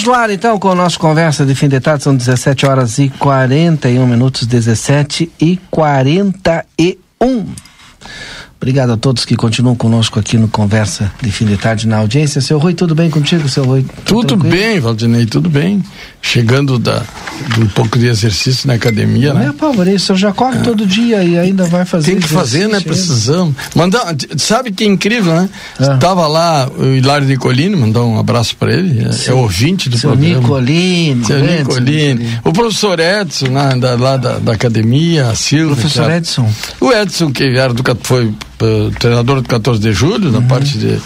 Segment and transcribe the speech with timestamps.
[0.00, 3.10] No ar então com o nosso conversa de fim de tarde, são 17 horas e
[3.10, 6.64] 41 minutos, 17 e 41.
[8.56, 12.40] Obrigado a todos que continuam conosco aqui no Conversa de Fim de Tarde na audiência.
[12.40, 13.84] Seu Rui, tudo bem contigo, seu Rui?
[14.06, 14.56] Tudo tranquilo?
[14.56, 15.84] bem, Valdinei, tudo bem.
[16.22, 17.02] Chegando da,
[17.58, 19.52] um pouco de exercício na academia, Não né?
[19.94, 20.62] é senhor já corre é.
[20.62, 22.80] todo dia e ainda vai fazer Tem que fazer, né?
[22.80, 23.54] Precisamos.
[23.74, 25.48] Mandar, sabe que incrível, né?
[25.80, 25.94] É.
[25.94, 30.10] Estava lá o Hilário Nicolini, mandar um abraço para ele, é, é ouvinte do seu
[30.10, 30.40] programa.
[30.40, 31.24] Nicolini.
[31.24, 32.14] Seu Nicolini.
[32.14, 32.38] Nicolini.
[32.44, 35.76] O professor Edson, né, da, lá da, da academia, a Silvia.
[35.76, 36.50] Professor Edson.
[36.80, 38.32] O Edson, que era do, foi
[38.98, 40.40] treinador do 14 de julho, uhum.
[40.40, 40.98] na parte de.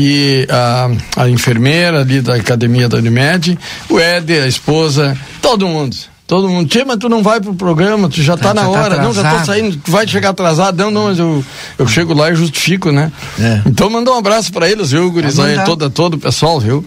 [0.00, 3.58] E a, a enfermeira ali da academia da Unimed,
[3.90, 5.96] o Éder, a esposa, todo mundo.
[6.24, 8.72] Todo mundo, tia, mas tu não vai pro programa, tu já tá, na já tá
[8.72, 11.44] hora, tá não, já tô saindo, tu vai chegar atrasado, não, não, mas eu,
[11.78, 13.10] eu chego lá e justifico, né?
[13.40, 13.62] É.
[13.66, 16.84] Então manda um abraço para eles, viu, gurizão, aí, toda, todo o pessoal, viu?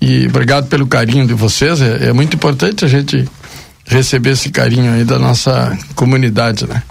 [0.00, 3.26] E obrigado pelo carinho de vocês, é, é muito importante a gente
[3.86, 6.82] receber esse carinho aí da nossa comunidade, né?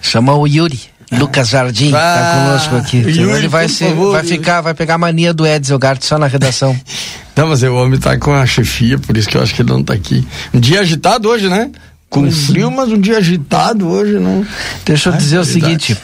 [0.00, 0.91] Chama o Yuri.
[1.12, 2.98] Lucas Jardim está ah, conosco aqui.
[2.98, 6.18] Yuri, ele vai, ser, favor, vai ficar, vai pegar a mania do Edson Gart só
[6.18, 6.78] na redação.
[7.36, 9.70] não, mas o homem está com a chefia, por isso que eu acho que ele
[9.70, 10.26] não está aqui.
[10.52, 11.70] Um dia agitado hoje, né?
[12.08, 14.44] Com frio, mas um dia agitado hoje, não.
[14.84, 15.50] Deixa eu Ai, dizer verdade.
[15.50, 15.98] o seguinte.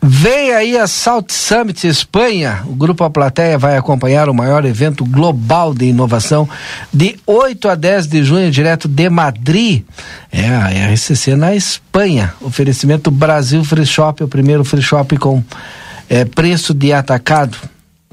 [0.00, 2.62] Vem aí a Salt Summit Espanha.
[2.66, 6.48] O Grupo A Plateia vai acompanhar o maior evento global de inovação
[6.92, 9.82] de 8 a 10 de junho, direto de Madrid.
[10.30, 12.32] É a RCC na Espanha.
[12.40, 15.42] Oferecimento Brasil Free Shop, o primeiro free shop com
[16.08, 17.58] é, preço de atacado.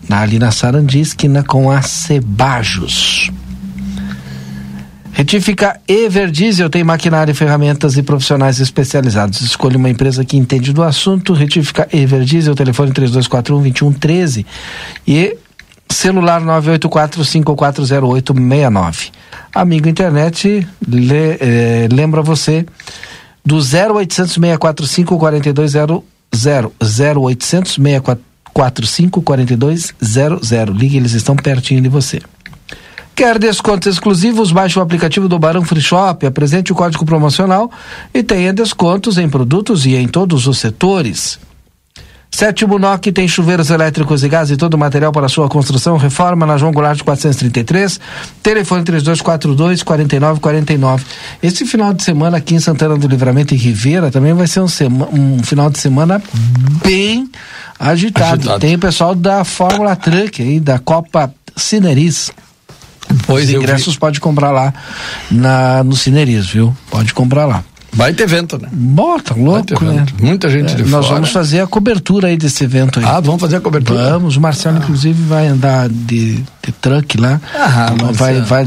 [0.10, 3.32] Ali na Sarandi, esquina com a Cebajos.
[5.16, 9.40] Retífica Everdiesel tem maquinária, ferramentas e profissionais especializados.
[9.40, 11.32] Escolha uma empresa que entende do assunto.
[11.32, 14.46] Retífica Everdiesel, telefone 3241 2113
[15.08, 15.38] e
[15.90, 19.12] celular 984540869.
[19.54, 22.66] Amigo internet, le, eh, lembra você
[23.46, 30.78] do 0800 645 4200 0800 645 4200.
[30.78, 32.22] Ligue, eles estão pertinho de você.
[33.16, 34.52] Quer descontos exclusivos?
[34.52, 37.72] Baixe o aplicativo do Barão Free Shop, apresente o código promocional
[38.14, 41.40] e tenha descontos em produtos e em todos os setores.
[42.30, 45.96] Sétimo NOC tem chuveiros elétricos e gás e todo o material para sua construção.
[45.96, 47.98] Reforma na João Goulart 433.
[48.44, 51.06] Telefone 3242 4949.
[51.42, 54.68] Esse final de semana aqui em Santana do Livramento e Ribeira também vai ser um,
[55.14, 56.22] um final de semana
[56.84, 57.30] bem
[57.80, 58.34] agitado.
[58.34, 58.60] agitado.
[58.60, 62.34] Tem o pessoal da Fórmula Truck aí, da Copa Cineris.
[63.26, 64.74] Pois Os ingressos pode comprar lá
[65.32, 66.76] na, no Cineris, viu?
[66.90, 67.64] Pode comprar lá.
[67.96, 68.68] Vai ter evento, né?
[68.74, 70.06] Bota, louco, né?
[70.20, 71.16] Muita gente é, de Nós fora.
[71.16, 73.06] vamos fazer a cobertura aí desse evento aí.
[73.06, 74.10] Ah, vamos fazer a cobertura?
[74.10, 74.80] Vamos, o Marcelo ah.
[74.84, 77.40] inclusive vai andar de, de truck lá.
[77.54, 78.66] Ah, então, vai, vai,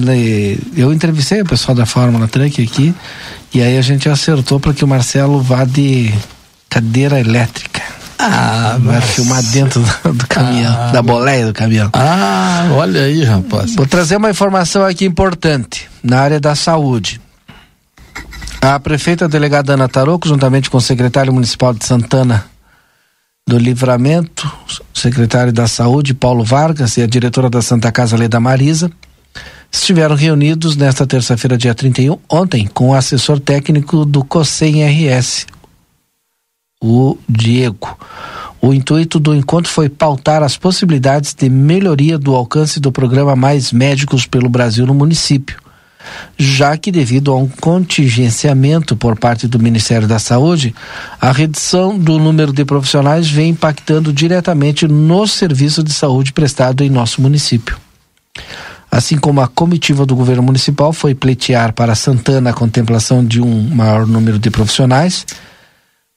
[0.74, 2.94] eu entrevistei o pessoal da Fórmula Truck aqui
[3.52, 6.10] e aí a gente acertou para que o Marcelo vá de
[6.70, 7.77] cadeira elétrica.
[8.18, 11.88] Ah, vai filmar dentro do, do caminhão, ah, da boleia do caminhão.
[11.92, 13.76] Ah, olha aí, rapaz.
[13.76, 17.20] Vou trazer uma informação aqui importante na área da saúde.
[18.60, 22.44] A prefeita delegada Ana Taroco, juntamente com o secretário municipal de Santana
[23.46, 24.50] do Livramento,
[24.92, 28.90] secretário da Saúde, Paulo Vargas, e a diretora da Santa Casa Leda Marisa,
[29.70, 35.46] estiveram reunidos nesta terça-feira, dia 31, ontem, com o assessor técnico do COSEM RS,
[36.80, 37.98] o Diego.
[38.60, 43.72] O intuito do encontro foi pautar as possibilidades de melhoria do alcance do programa Mais
[43.72, 45.68] Médicos pelo Brasil no município
[46.36, 50.74] já que, devido a um contingenciamento por parte do Ministério da Saúde,
[51.20, 56.90] a redução do número de profissionais vem impactando diretamente no serviço de saúde prestado em
[56.90, 57.76] nosso município.
[58.90, 63.68] Assim como a comitiva do governo municipal foi pleitear para Santana a contemplação de um
[63.74, 65.26] maior número de profissionais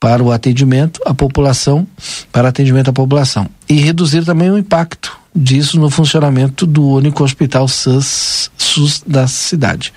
[0.02, 1.86] para o atendimento à população,
[2.32, 7.68] para atendimento à população e reduzir também o impacto disso no funcionamento do único hospital
[7.68, 9.94] SUS, SUS da cidade.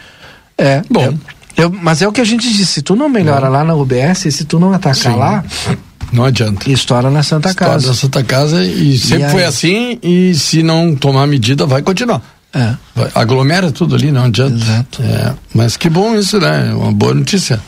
[0.58, 1.06] É, bom.
[1.06, 1.14] É,
[1.56, 4.18] eu, mas é o que a gente disse, se tu não melhora lá na UBS,
[4.18, 5.18] se tu não atacar Sim.
[5.18, 5.42] lá,
[6.12, 6.70] não adianta.
[6.70, 7.88] Estoura na Santa Estoura Casa.
[7.88, 12.20] na Santa Casa e sempre e foi assim e se não tomar medida vai continuar.
[12.52, 12.74] É.
[12.94, 14.54] Vai, aglomera tudo ali, não adianta.
[14.54, 15.02] Exato.
[15.02, 16.74] É, mas que bom isso, né?
[16.74, 17.58] Uma boa notícia.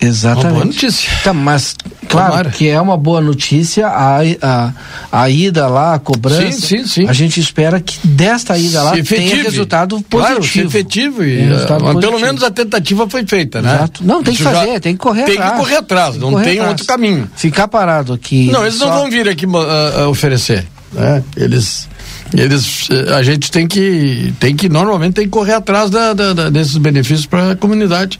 [0.00, 0.46] Exatamente.
[0.46, 1.12] Uma boa notícia.
[1.22, 1.76] Tá, mas,
[2.08, 2.50] claro Tomara.
[2.50, 4.72] que é uma boa notícia a, a,
[5.12, 6.52] a ida lá, a cobrança.
[6.52, 7.08] Sim, sim, sim.
[7.08, 10.36] A gente espera que desta ida lá tenha resultado positivo.
[10.38, 11.22] Claro, se efetivo.
[11.22, 13.74] E, resultado uh, pelo menos a tentativa foi feita, né?
[13.74, 14.02] Exato.
[14.02, 15.50] Não, tem Isso que fazer, tem que correr tem atrás.
[15.50, 16.70] Tem que correr atrás, não correr tem atrás.
[16.70, 17.30] outro caminho.
[17.36, 18.50] Ficar parado aqui.
[18.50, 18.86] Não, eles só...
[18.86, 20.66] não vão vir aqui uh, uh, oferecer.
[20.92, 21.22] Né?
[21.36, 21.89] Eles
[22.32, 26.32] eles eh, a gente tem que tem que normalmente tem que correr atrás da, da,
[26.32, 28.18] da desses benefícios para a comunidade.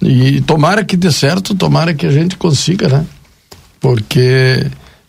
[0.00, 3.04] E tomara que dê certo tomara que a gente consiga né?
[3.80, 4.66] Porque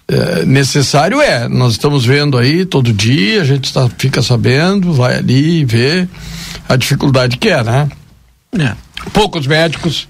[0.07, 1.48] é, necessário é.
[1.48, 6.07] Nós estamos vendo aí todo dia a gente tá, fica sabendo vai ali vê
[6.68, 7.90] a dificuldade que é né?
[8.57, 8.74] É.
[9.13, 10.07] poucos médicos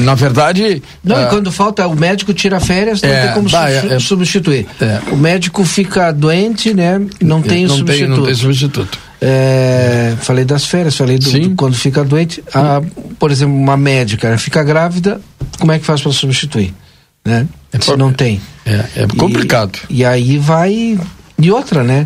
[0.00, 0.82] na verdade.
[1.02, 3.98] Não, e ah, quando falta, o médico tira férias, não é, tem como bah, é,
[3.98, 4.66] substituir.
[4.80, 5.00] É.
[5.12, 7.00] O médico fica doente, né?
[7.20, 8.08] Não tem não substituto.
[8.08, 8.98] Tem, não tem substituto.
[9.20, 12.42] É, falei das férias, falei do, do quando fica doente.
[12.54, 12.80] A,
[13.18, 15.20] por exemplo, uma médica fica grávida,
[15.58, 16.72] como é que faz para substituir?
[17.24, 17.46] Né?
[17.72, 18.40] É Se não tem.
[18.64, 19.78] É, é complicado.
[19.90, 20.98] E, e aí vai
[21.40, 22.04] e outra, né?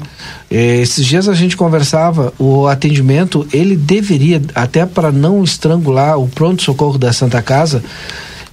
[0.50, 6.28] É, esses dias a gente conversava, o atendimento, ele deveria, até para não estrangular o
[6.28, 7.82] pronto-socorro da Santa Casa,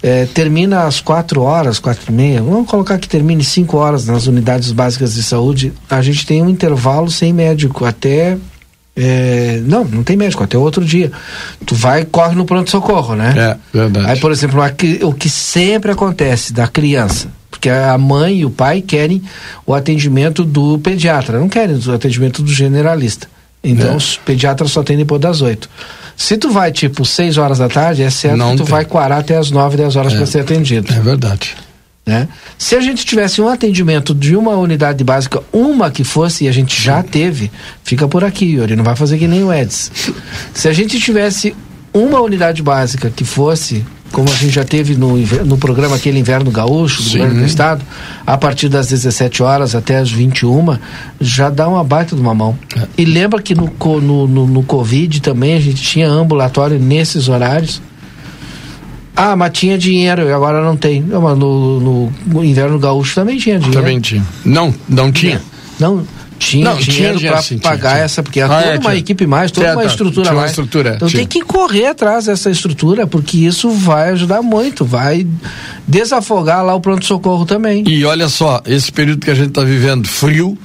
[0.02, 2.42] é, termina às quatro horas, quatro e meia.
[2.42, 5.74] Vamos colocar que termine cinco horas nas unidades básicas de saúde.
[5.90, 8.38] A gente tem um intervalo sem médico até.
[8.96, 11.12] É, não, não tem médico, até outro dia.
[11.66, 13.34] Tu vai corre no pronto-socorro, né?
[13.38, 14.12] É, verdade.
[14.12, 14.62] Aí, por exemplo,
[15.04, 19.22] o que sempre acontece da criança porque a mãe e o pai querem
[19.66, 23.28] o atendimento do pediatra, não querem o atendimento do generalista.
[23.64, 23.96] Então, é.
[23.96, 25.70] os pediatras só tem depois das oito.
[26.16, 28.72] Se tu vai, tipo, seis horas da tarde, é certo não que tu tem.
[28.72, 30.18] vai quarar até as nove, dez horas é.
[30.18, 30.94] para ser atendido.
[30.94, 31.56] É verdade.
[32.06, 32.28] Né?
[32.58, 36.52] Se a gente tivesse um atendimento de uma unidade básica, uma que fosse, e a
[36.52, 37.52] gente já teve,
[37.84, 39.92] fica por aqui, Yuri, não vai fazer que nem o Eds.
[40.54, 41.56] Se a gente tivesse
[41.94, 46.52] uma unidade básica que fosse como a gente já teve no, no programa aquele Inverno
[46.52, 47.20] Gaúcho, do Sim.
[47.20, 47.86] governo do Estado,
[48.26, 50.78] a partir das 17 horas até as 21,
[51.20, 52.58] já dá uma baita de uma mão.
[52.76, 52.88] É.
[52.98, 57.82] E lembra que no, no, no, no Covid também a gente tinha ambulatório nesses horários.
[59.16, 61.02] Ah, mas tinha dinheiro e agora não tem.
[61.02, 63.80] Não, mas no, no, Inverno Gaúcho também tinha dinheiro.
[63.80, 64.24] Também tinha.
[64.46, 65.42] Não, não tinha.
[65.78, 66.04] Não,
[66.40, 69.52] tinha não, dinheiro para pagar tinha, essa, porque é ah, toda é, uma equipe mais,
[69.52, 70.52] toda uma estrutura mais.
[70.52, 75.28] Estrutura, então tem que correr atrás dessa estrutura, porque isso vai ajudar muito, vai
[75.88, 77.84] desafogar lá o pronto-socorro também.
[77.86, 80.58] E olha só, esse período que a gente está vivendo, frio,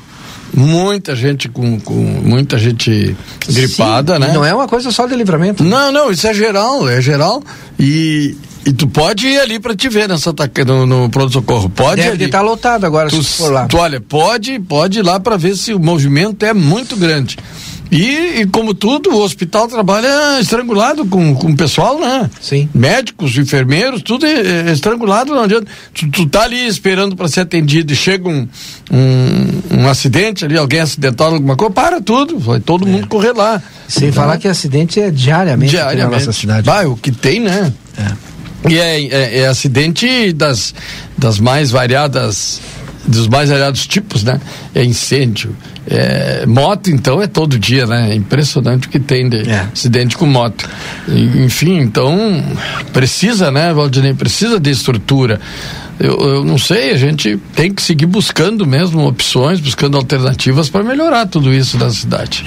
[0.55, 3.17] muita gente com, com muita gente
[3.47, 4.33] gripada, Sim, né?
[4.33, 5.65] Não é uma coisa só de livramento.
[5.65, 7.43] Não, não, isso é geral, é geral.
[7.79, 10.35] E, e tu pode ir ali para te ver nessa
[10.67, 11.69] no, no pronto-socorro.
[11.69, 13.67] Pode Deve estar tá lotado agora, tu, se for lá.
[13.67, 17.37] Tu, olha, pode, pode ir lá para ver se o movimento é muito grande.
[17.93, 22.29] E, e, como tudo, o hospital trabalha estrangulado com, com o pessoal, né?
[22.41, 22.69] Sim.
[22.75, 25.67] Médicos, enfermeiros, tudo é, é estrangulado, não adianta.
[25.93, 28.49] Tu, tu tá ali esperando para ser atendido e chega um,
[28.91, 32.91] um, um, acidente ali, alguém acidentado, alguma coisa, para tudo, vai todo é.
[32.91, 33.63] mundo correr lá.
[33.87, 36.11] Sem então, falar que acidente é diariamente, diariamente.
[36.11, 36.67] na nossa cidade.
[36.67, 37.73] Vai, o que tem, né?
[37.97, 38.34] É.
[38.69, 40.75] E é, é, é, acidente das,
[41.19, 42.61] das mais variadas,
[43.07, 44.41] dos mais variados tipos, né?
[44.75, 45.55] É incêndio,
[45.87, 48.13] É, moto, então, é todo dia, né?
[48.13, 49.67] É impressionante o que tem de É.
[49.71, 50.67] acidente com moto.
[51.07, 52.43] E, Enfim, então,
[52.91, 54.15] precisa, né, Valdinei?
[54.15, 55.39] Precisa de estrutura.
[56.01, 60.83] Eu, eu não sei, a gente tem que seguir buscando mesmo opções, buscando alternativas para
[60.83, 62.45] melhorar tudo isso da cidade.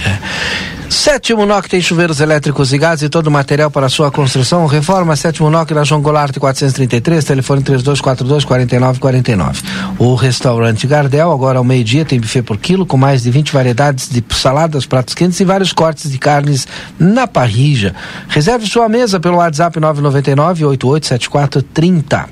[0.90, 4.66] Sétimo NOC tem chuveiros elétricos e gás e todo o material para sua construção.
[4.66, 9.62] Reforma Sétimo NOC na João Goulart 433, telefone 3242 4949.
[10.00, 14.10] O restaurante Gardel, agora ao meio-dia, tem buffet por quilo com mais de 20 variedades
[14.10, 16.66] de saladas, pratos quentes e vários cortes de carnes
[16.98, 17.94] na parrija.
[18.30, 22.30] Reserve sua mesa pelo WhatsApp 999 887430.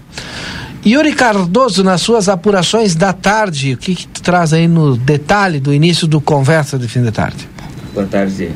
[0.85, 5.73] Yuri Cardoso, nas suas apurações da tarde, o que, que traz aí no detalhe do
[5.73, 7.54] início do Conversa de Fim de Tarde?
[7.95, 8.51] Boa tarde.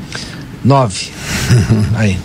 [0.63, 1.11] Nove.
[1.97, 2.19] Aí.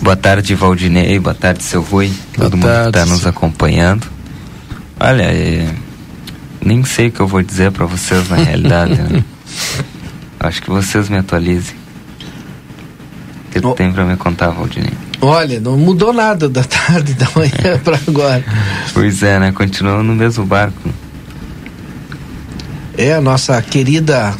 [0.00, 1.18] Boa tarde, Valdinei.
[1.18, 2.08] Boa tarde, seu Rui.
[2.36, 4.06] Boa Todo mundo que tarde, está nos acompanhando.
[4.98, 5.72] Olha, é,
[6.64, 8.94] nem sei o que eu vou dizer para vocês na realidade.
[8.94, 9.22] né?
[10.40, 11.76] Acho que vocês me atualizem.
[13.48, 13.72] O que Oh.
[13.72, 14.92] tem para me contar, Valdinei?
[15.20, 18.44] Olha, não mudou nada da tarde, da manhã para agora.
[18.92, 19.52] Pois é, né?
[19.52, 20.90] Continuamos no mesmo barco.
[22.98, 24.34] É a nossa querida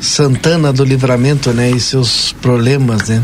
[0.00, 1.70] Santana do Livramento, né?
[1.70, 3.22] E seus problemas, né?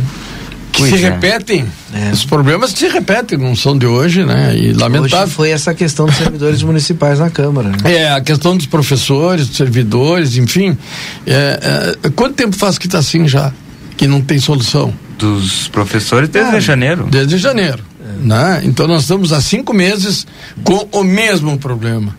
[0.73, 1.11] Que Pois se é.
[1.11, 1.67] repetem.
[1.93, 2.11] É.
[2.13, 4.57] Os problemas se repetem, não são de hoje, né?
[4.57, 5.25] E lamentável.
[5.27, 7.71] Hoje foi essa questão dos servidores municipais na Câmara.
[7.71, 7.77] Né?
[7.85, 10.79] É, a questão dos professores, dos servidores, enfim.
[11.27, 13.53] É, é, quanto tempo faz que está assim já?
[13.97, 14.95] Que não tem solução?
[15.19, 17.07] Dos professores desde Ah, janeiro.
[17.11, 17.83] Desde janeiro.
[18.23, 18.61] Né?
[18.65, 20.27] Então nós estamos há cinco meses
[20.63, 22.17] com o mesmo problema.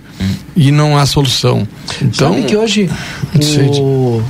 [0.56, 1.68] E não há solução.
[2.02, 2.90] Então, Sabe que hoje
[3.80, 4.22] o...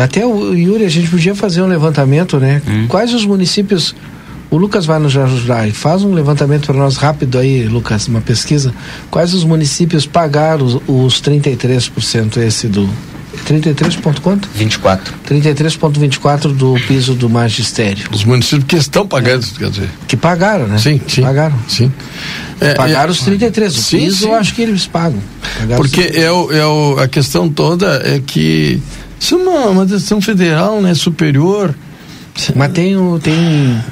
[0.00, 2.62] Até o Yuri, a gente podia fazer um levantamento, né?
[2.68, 2.86] Hum.
[2.88, 3.94] Quais os municípios...
[4.50, 8.22] O Lucas vai nos ajudar e faz um levantamento para nós rápido aí, Lucas, uma
[8.22, 8.72] pesquisa.
[9.10, 12.88] Quais os municípios pagaram os, os 33% esse do...
[13.44, 14.48] 33 ponto quanto?
[14.54, 15.14] 24.
[15.28, 18.06] 33,24 do piso do magistério.
[18.10, 19.88] os municípios que estão pagando, quer dizer.
[20.06, 20.78] Que pagaram, né?
[20.78, 21.22] Sim, sim.
[21.22, 21.56] Pagaram.
[21.68, 21.92] Sim.
[22.60, 23.76] É, Pagaram é- os 33.
[23.76, 24.26] O Sim, piso sim.
[24.26, 25.20] eu acho que eles pagam.
[25.58, 28.82] Pagaram Porque é o, é o, a questão toda é que
[29.20, 30.94] isso é uma, uma decisão federal, né?
[30.94, 31.74] Superior.
[32.54, 33.18] Mas tem o.
[33.18, 33.34] Tem,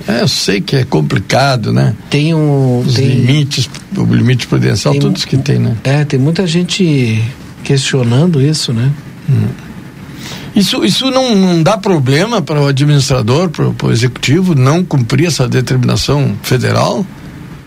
[0.06, 1.94] É, eu sei que é complicado, né?
[2.08, 2.84] tem o.
[2.86, 5.76] Os Tem, limites, o limite prudencial, tem- todos que tem, né?
[5.82, 7.20] É, tem muita gente
[7.64, 8.92] questionando isso, né?
[10.54, 15.46] Isso, isso não, não dá problema para o administrador, para o executivo não cumprir essa
[15.48, 17.04] determinação federal?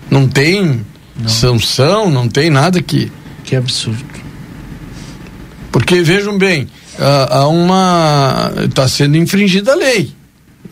[0.10, 0.82] Não tem
[1.28, 3.12] sanção, não tem nada que.
[3.44, 4.04] Que absurdo.
[5.72, 6.68] Porque vejam bem,
[7.00, 8.52] há, há uma.
[8.66, 10.12] Está sendo infringida a lei.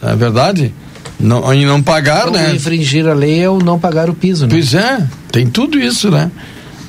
[0.02, 0.74] Não é verdade?
[1.20, 2.54] Não, em não pagar, O né?
[2.54, 4.50] infringir a lei é o não pagar o piso, né?
[4.52, 6.30] Pois é, tem tudo isso, né?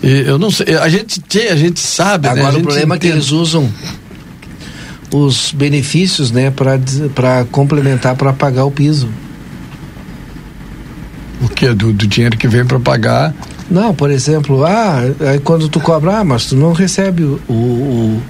[0.02, 2.34] E eu não sei, a gente, a gente sabe, né?
[2.34, 3.18] A Agora o gente problema é que entende.
[3.20, 3.72] eles usam
[5.12, 6.52] os benefícios, né,
[7.14, 9.08] para complementar para pagar o piso.
[11.42, 11.72] O que?
[11.72, 13.34] Do, do dinheiro que vem para pagar.
[13.70, 18.22] Não, por exemplo, ah, aí quando tu cobra, ah, mas tu não recebe o, o,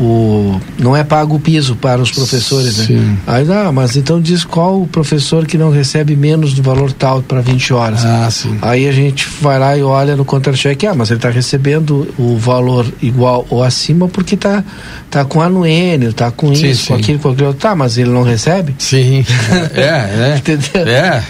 [0.00, 2.84] o, não é pago o piso para os professores, né?
[2.86, 3.18] Sim.
[3.26, 7.20] Aí, ah, mas então diz qual o professor que não recebe menos do valor tal
[7.20, 8.04] para 20 horas.
[8.04, 8.56] Ah, sim.
[8.62, 12.36] Aí a gente vai lá e olha no contra-cheque, ah, mas ele está recebendo o
[12.38, 14.64] valor igual ou acima porque tá,
[15.10, 17.02] tá com anuênio, tá com Sim, isso, com sim.
[17.02, 17.52] aquilo, com aquilo.
[17.52, 18.74] Tá, mas ele não recebe?
[18.78, 19.24] Sim.
[19.74, 20.36] É, é.
[20.36, 20.86] Entendeu?
[20.86, 21.22] É.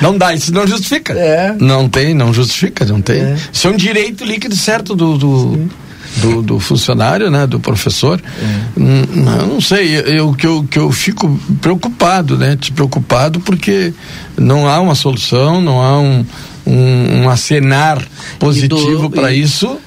[0.00, 1.12] Não dá, isso não justifica.
[1.12, 1.54] É.
[1.58, 3.20] Não tem, não justifica, não tem.
[3.20, 3.36] É.
[3.52, 5.68] Isso é um direito líquido certo do, do,
[6.16, 7.46] do, do funcionário, né?
[7.46, 8.20] Do professor.
[8.20, 8.80] É.
[8.80, 9.04] Hum,
[9.40, 12.56] eu não sei, eu, que, eu, que eu fico preocupado, né?
[12.56, 13.92] Te preocupado porque
[14.36, 16.24] não há uma solução, não há um,
[16.66, 18.02] um, um acenar
[18.38, 19.78] positivo para isso.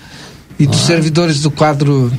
[0.59, 2.11] E dos servidores do quadro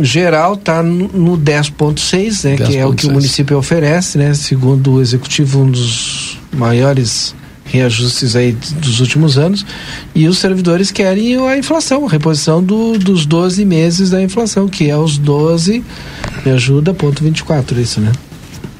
[0.00, 3.12] geral está no, no 10.6, né, que é o que o 10.6.
[3.12, 7.34] município oferece, né, segundo o executivo, um dos maiores
[7.68, 9.64] reajustes aí dos últimos anos.
[10.14, 14.90] E os servidores querem a inflação, a reposição do, dos 12 meses da inflação, que
[14.90, 15.84] é os 12,
[16.44, 18.12] me ajuda, ponto 24, isso, né?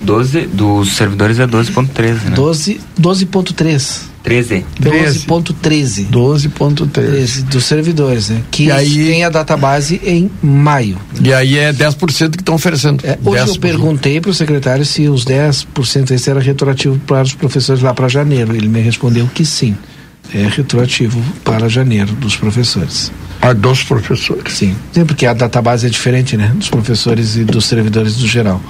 [0.01, 2.31] 12, dos servidores é 12.13, né?
[2.35, 4.08] 12, 12.3.
[4.23, 4.65] 13.
[4.81, 6.07] 12.13.
[6.11, 6.91] 12.3.
[6.91, 8.43] 13 dos servidores, né?
[8.51, 10.99] Que E aí- tem a database em maio.
[11.23, 13.05] E aí é 10% que estão oferecendo.
[13.07, 13.55] É, hoje 10%.
[13.55, 17.95] eu perguntei para o secretário se os 10% esse era retroativo para os professores lá
[17.95, 18.55] para janeiro.
[18.55, 19.77] Ele me respondeu que sim.
[20.35, 23.11] É retroativo para janeiro dos professores.
[23.41, 24.53] A dos professores.
[24.53, 24.75] Sim.
[24.93, 26.53] Sim, porque a database é diferente, né?
[26.55, 28.61] Dos professores e dos servidores do geral.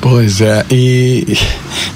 [0.00, 1.36] Pois é, e,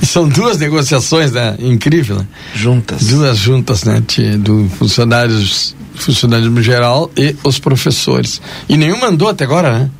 [0.02, 1.56] e são duas negociações, né?
[1.60, 2.26] Incrível, né?
[2.54, 3.06] Juntas.
[3.06, 4.02] Duas juntas, né?
[4.06, 8.40] de- do funcionários funcionalismo geral e os professores.
[8.68, 9.90] E nenhum mandou até agora, né?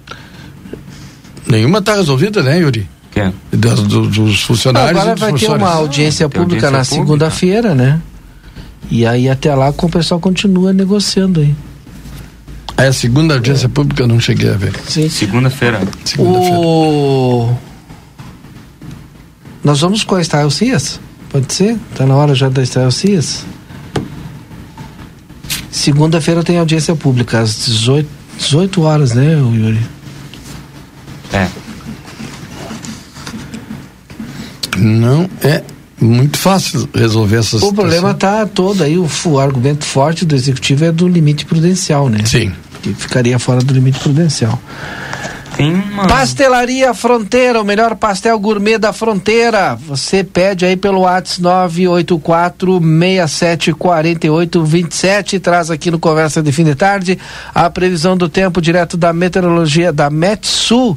[1.47, 2.89] Nenhuma está resolvida, né, Yuri?
[3.11, 3.31] Que?
[3.57, 4.99] Das, do, dos funcionários.
[4.99, 8.01] Agora vai ter uma audiência pública na segunda-feira, né?
[8.91, 11.55] E aí até lá o pessoal continua negociando aí.
[12.77, 13.69] É a segunda audiência é.
[13.69, 14.73] pública eu não cheguei a ver.
[14.89, 15.09] Sim.
[15.09, 15.81] Segunda-feira.
[16.05, 16.59] Segunda-feira.
[16.59, 17.57] O...
[19.63, 21.01] Nós vamos com a Style Cias?
[21.31, 21.79] Pode ser?
[21.95, 23.45] Tá na hora já da Style Cias?
[25.71, 29.81] Segunda-feira tem audiência pública, às 18, 18 horas, né, Yuri?
[31.33, 31.49] É.
[34.77, 35.63] Não é
[36.01, 37.75] muito fácil resolver essas O situação.
[37.75, 42.19] problema está todo aí, o, o, argumento forte do executivo é do limite prudencial, né?
[42.25, 42.53] Sim.
[42.83, 44.61] Que ficaria fora do limite prudencial.
[45.57, 46.09] Sim, mano.
[46.09, 49.75] Pastelaria Fronteira, o melhor pastel gourmet da fronteira.
[49.75, 57.19] Você pede aí pelo WhatsApp 984 674827 traz aqui no Conversa de Fim de Tarde
[57.55, 60.97] a previsão do tempo direto da meteorologia da Metsu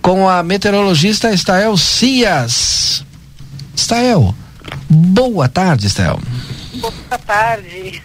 [0.00, 3.04] com a meteorologista Estael Cias.
[3.74, 4.34] Estael,
[4.88, 6.18] boa tarde, Estael.
[6.80, 6.92] Boa
[7.26, 8.02] tarde.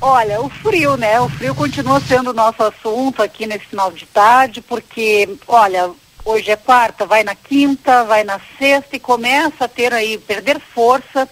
[0.00, 1.18] Olha, o frio, né?
[1.20, 5.90] O frio continua sendo o nosso assunto aqui nesse final de tarde, porque, olha,
[6.24, 10.60] hoje é quarta, vai na quinta, vai na sexta e começa a ter aí, perder
[10.60, 11.28] força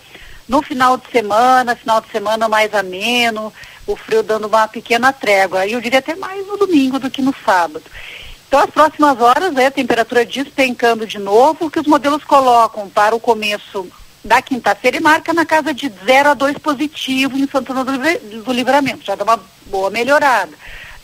[0.49, 3.53] no final de semana, final de semana mais ameno,
[3.87, 5.67] o frio dando uma pequena trégua.
[5.67, 7.85] E eu diria até mais no domingo do que no sábado.
[8.49, 13.15] Então, as próximas horas, né, a temperatura despencando de novo, que os modelos colocam para
[13.15, 13.87] o começo
[14.25, 19.05] da quinta-feira e marca na casa de 0 a 2 positivo em Santana do Livramento,
[19.05, 20.53] já dá uma boa melhorada.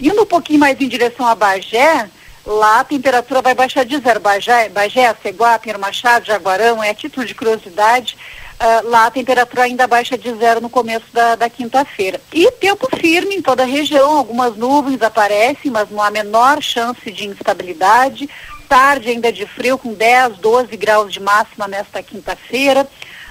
[0.00, 2.08] Indo um pouquinho mais em direção a Bagé,
[2.46, 4.18] lá a temperatura vai baixar de zero.
[4.20, 8.16] Bagé, Bagé Ceguá, Pinheiro Machado, Jaguarão, é título de curiosidade,
[8.58, 12.18] uh, lá a temperatura ainda baixa de zero no começo da, da quinta-feira.
[12.32, 17.10] E tempo firme em toda a região, algumas nuvens aparecem, mas não há menor chance
[17.10, 18.28] de instabilidade.
[18.66, 22.88] Tarde ainda de frio, com 10, 12 graus de máxima nesta quinta-feira.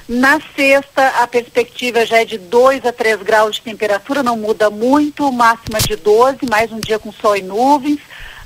[0.10, 4.68] Na sexta, a perspectiva já é de 2 a 3 graus de temperatura, não muda
[4.68, 8.00] muito, máxima de 12, mais um dia com sol e nuvens.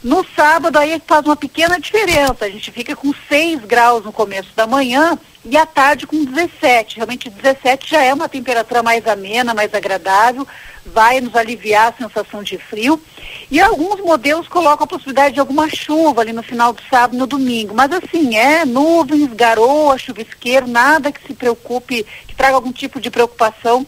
[0.03, 4.49] No sábado, aí faz uma pequena diferença, a gente fica com 6 graus no começo
[4.53, 6.97] da manhã e à tarde com 17.
[6.97, 10.45] Realmente 17 já é uma temperatura mais amena, mais agradável,
[10.85, 13.01] vai nos aliviar a sensação de frio.
[13.49, 17.27] E alguns modelos colocam a possibilidade de alguma chuva ali no final do sábado no
[17.27, 17.73] domingo.
[17.73, 23.09] Mas assim, é nuvens, garoa, chuvisqueiro, nada que se preocupe, que traga algum tipo de
[23.09, 23.85] preocupação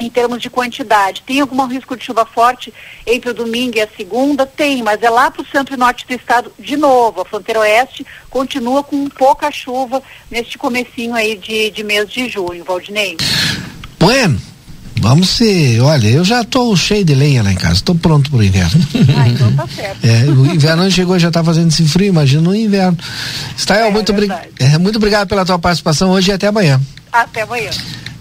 [0.00, 1.22] em termos de quantidade.
[1.22, 2.72] Tem algum risco de chuva forte
[3.06, 4.44] entre o domingo e a segunda?
[4.44, 7.20] Tem, mas é lá para o centro e norte do estado de novo.
[7.20, 12.64] A fronteira oeste continua com pouca chuva neste comecinho aí de, de mês de junho,
[12.64, 13.16] Valdinei.
[13.98, 14.40] Bueno,
[15.04, 18.38] Vamos ser, olha, eu já estou cheio de lenha lá em casa, estou pronto para
[18.38, 18.80] o inverno.
[19.14, 19.98] Ah, então tá certo.
[20.02, 22.96] É, o inverno chegou já está fazendo esse frio, imagina no inverno.
[23.54, 26.80] Estael, é, muito, é, é, muito obrigado pela tua participação hoje e até amanhã.
[27.12, 27.68] Até amanhã.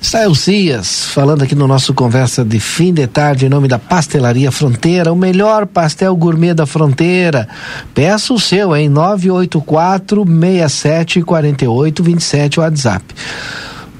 [0.02, 4.52] Estael Cias, falando aqui no nosso conversa de fim de tarde em nome da Pastelaria
[4.52, 7.48] Fronteira, o melhor pastel gourmet da fronteira.
[7.96, 13.06] Peça o seu em 984 67 48 27 WhatsApp.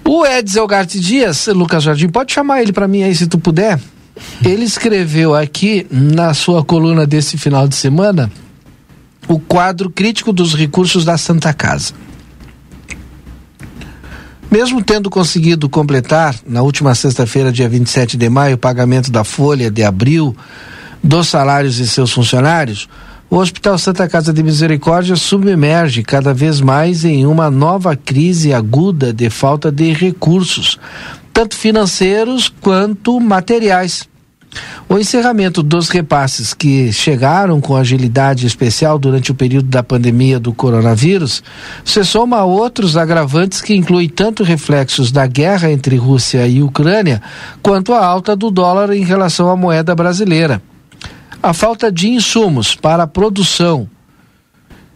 [0.06, 3.80] O Edsel Garte Dias, Lucas Jardim, pode chamar ele para mim aí se tu puder.
[4.44, 8.32] Ele escreveu aqui na sua coluna desse final de semana
[9.28, 11.94] o quadro crítico dos recursos da Santa Casa.
[14.52, 19.72] Mesmo tendo conseguido completar, na última sexta-feira, dia 27 de maio, o pagamento da folha
[19.72, 20.36] de abril
[21.04, 22.88] dos salários de seus funcionários,
[23.34, 29.12] o Hospital Santa Casa de Misericórdia submerge cada vez mais em uma nova crise aguda
[29.12, 30.80] de falta de recursos,
[31.34, 34.08] tanto financeiros quanto materiais.
[34.88, 40.54] O encerramento dos repasses que chegaram com agilidade especial durante o período da pandemia do
[40.54, 41.42] coronavírus
[41.84, 47.20] se soma a outros agravantes que incluem tanto reflexos da guerra entre Rússia e Ucrânia
[47.64, 50.62] quanto a alta do dólar em relação à moeda brasileira.
[51.44, 53.90] A falta de insumos para a produção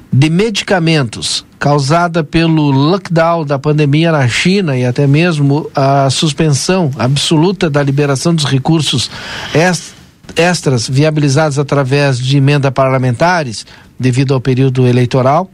[0.10, 7.70] de medicamentos causada pelo lockdown da pandemia na China e até mesmo a suspensão absoluta
[7.70, 9.12] da liberação dos recursos
[10.38, 13.66] extras viabilizados através de emenda parlamentares
[14.00, 15.52] devido ao período eleitoral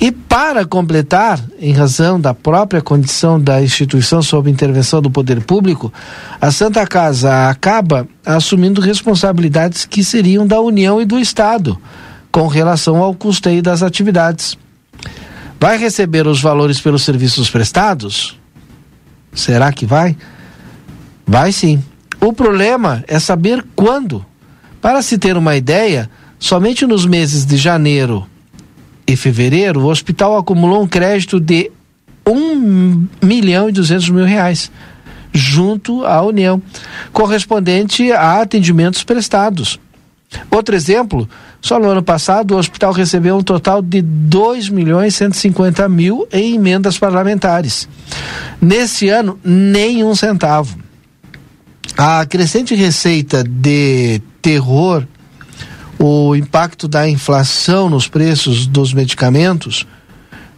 [0.00, 5.92] e para completar, em razão da própria condição da instituição sob intervenção do poder público,
[6.40, 11.78] a Santa Casa acaba assumindo responsabilidades que seriam da União e do Estado
[12.32, 14.58] com relação ao custeio das atividades.
[15.60, 18.36] Vai receber os valores pelos serviços prestados?
[19.32, 20.16] Será que vai?
[21.24, 21.82] Vai sim.
[22.20, 24.24] O problema é saber quando.
[24.80, 28.26] Para se ter uma ideia, somente nos meses de janeiro
[29.06, 31.70] e fevereiro, o hospital acumulou um crédito de
[32.26, 34.70] 1 milhão e 200 mil reais
[35.32, 36.60] junto à União,
[37.12, 39.80] correspondente a atendimentos prestados.
[40.50, 41.28] Outro exemplo,
[41.60, 46.26] só no ano passado o hospital recebeu um total de 2 milhões e 150 mil
[46.32, 47.88] em emendas parlamentares.
[48.60, 50.78] Nesse ano, nem um centavo.
[51.96, 55.06] A crescente receita de terror,
[56.04, 59.86] o impacto da inflação nos preços dos medicamentos,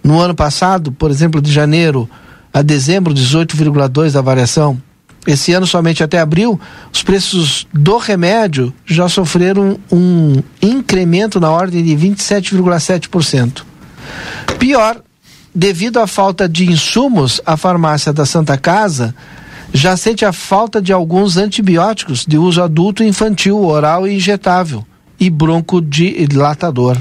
[0.02, 2.08] no ano passado, por exemplo, de janeiro
[2.52, 4.80] a dezembro, 18,2 da variação.
[5.26, 6.60] Esse ano, somente até abril,
[6.92, 13.62] os preços do remédio já sofreram um incremento na ordem de 27,7%.
[14.58, 15.00] Pior,
[15.54, 19.14] devido à falta de insumos, a farmácia da Santa Casa
[19.72, 24.86] já sente a falta de alguns antibióticos de uso adulto e infantil, oral e injetável,
[25.18, 26.98] e broncodilatador.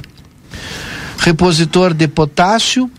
[1.17, 2.89] Repositor de potássio,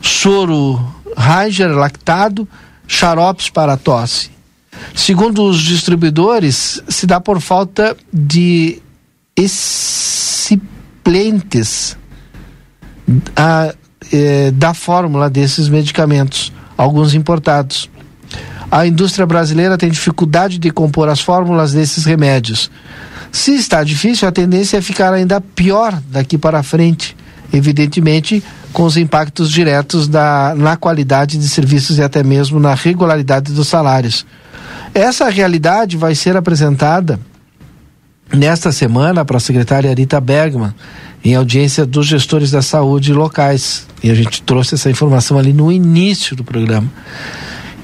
[0.00, 0.80] soro
[1.16, 2.48] Ranger lactado,
[2.86, 4.30] xaropes para tosse.
[4.94, 8.80] Segundo os distribuidores, se dá por falta de
[9.36, 10.60] excipientes
[13.36, 13.74] a,
[14.12, 17.88] eh, da fórmula desses medicamentos, alguns importados.
[18.70, 22.70] A indústria brasileira tem dificuldade de compor as fórmulas desses remédios.
[23.32, 27.16] Se está difícil, a tendência é ficar ainda pior daqui para frente.
[27.52, 33.52] Evidentemente, com os impactos diretos da, na qualidade de serviços e até mesmo na regularidade
[33.52, 34.24] dos salários.
[34.94, 37.18] Essa realidade vai ser apresentada
[38.32, 40.72] nesta semana para a secretária Rita Bergman,
[41.24, 43.86] em audiência dos gestores da saúde locais.
[44.02, 46.88] E a gente trouxe essa informação ali no início do programa.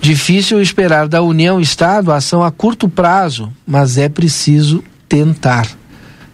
[0.01, 5.69] Difícil esperar da União Estado ação a curto prazo, mas é preciso tentar.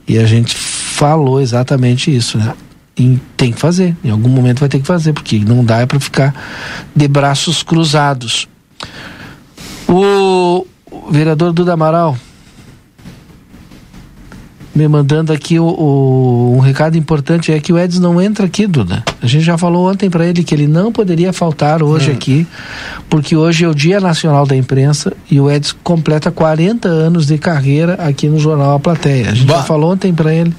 [0.06, 2.54] E a gente falou exatamente isso, né?
[2.96, 5.86] E tem que fazer, em algum momento vai ter que fazer, porque não dá é
[5.86, 6.34] para ficar
[6.94, 8.46] de braços cruzados.
[9.88, 10.66] O
[11.10, 12.16] vereador Duda Amaral
[14.74, 18.66] me mandando aqui o, o, um recado importante é que o Edson não entra aqui,
[18.66, 19.04] Duda.
[19.20, 22.14] A gente já falou ontem para ele que ele não poderia faltar hoje hum.
[22.14, 22.46] aqui,
[23.08, 27.36] porque hoje é o Dia Nacional da Imprensa e o Edson completa 40 anos de
[27.36, 29.30] carreira aqui no jornal A Plateia.
[29.30, 29.56] A gente bah.
[29.56, 30.54] já falou ontem para ele.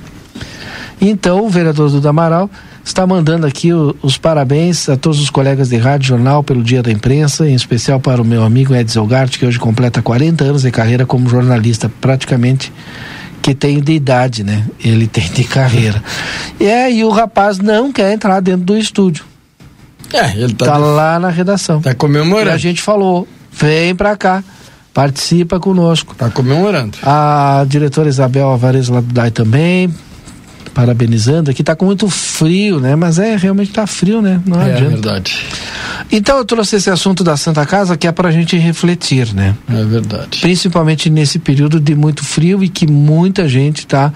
[1.02, 2.50] Então, o vereador Duda Amaral
[2.86, 6.84] está mandando aqui o, os parabéns a todos os colegas de rádio jornal pelo Dia
[6.84, 10.62] da Imprensa, em especial para o meu amigo Edson Elgart, que hoje completa 40 anos
[10.62, 12.72] de carreira como jornalista, praticamente
[13.44, 14.66] que tem de idade, né?
[14.84, 16.02] Ele tem de carreira.
[16.58, 19.26] E aí o rapaz não quer entrar dentro do estúdio.
[20.14, 20.80] É, ele tá, tá de...
[20.80, 21.82] lá na redação.
[21.82, 22.50] Tá comemorando.
[22.50, 24.42] E a gente falou, vem pra cá,
[24.94, 26.16] participa conosco.
[26.16, 26.98] Tá comemorando.
[27.04, 29.94] A diretora Isabel Alvarez lá do DAI também,
[30.74, 31.52] parabenizando.
[31.52, 32.96] Aqui está com muito frio, né?
[32.96, 34.42] Mas é, realmente está frio, né?
[34.46, 34.90] Não é adianta.
[34.90, 35.46] verdade.
[36.12, 39.56] Então eu trouxe esse assunto da Santa Casa que é para a gente refletir, né?
[39.70, 40.40] É verdade.
[40.42, 44.12] Principalmente nesse período de muito frio e que muita gente está,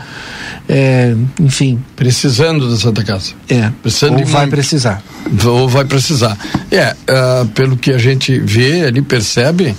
[0.67, 1.79] é, enfim.
[1.95, 3.33] Precisando da Santa Casa.
[3.49, 3.71] É.
[3.81, 4.51] Precisando ou vai muito.
[4.51, 5.01] precisar.
[5.45, 6.37] Ou vai precisar.
[6.71, 9.75] É, uh, pelo que a gente vê ali, percebe,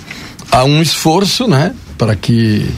[0.51, 1.73] há um esforço, né?
[1.97, 2.69] Para que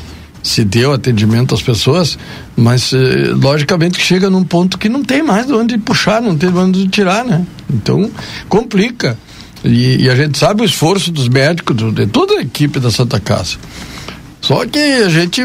[0.44, 2.18] se deu atendimento às pessoas,
[2.56, 6.52] mas eh, logicamente chega num ponto que não tem mais de onde puxar, não tem
[6.52, 7.46] de onde tirar, né?
[7.70, 8.10] Então
[8.50, 9.18] complica.
[9.64, 13.20] E, e a gente sabe o esforço dos médicos, de toda a equipe da Santa
[13.20, 13.58] Casa.
[14.42, 15.44] Só que a gente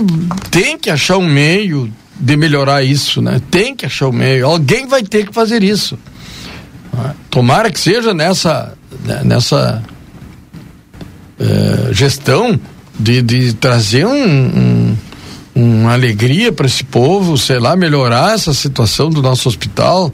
[0.50, 3.40] tem que achar um meio de melhorar isso, né?
[3.50, 4.46] Tem que achar um meio.
[4.46, 5.98] Alguém vai ter que fazer isso.
[7.30, 8.72] Tomara que seja nessa,
[9.04, 9.82] né, nessa
[11.38, 12.58] eh, gestão
[12.98, 14.75] de, de trazer um, um,
[15.56, 20.12] uma alegria para esse povo, sei lá, melhorar essa situação do nosso hospital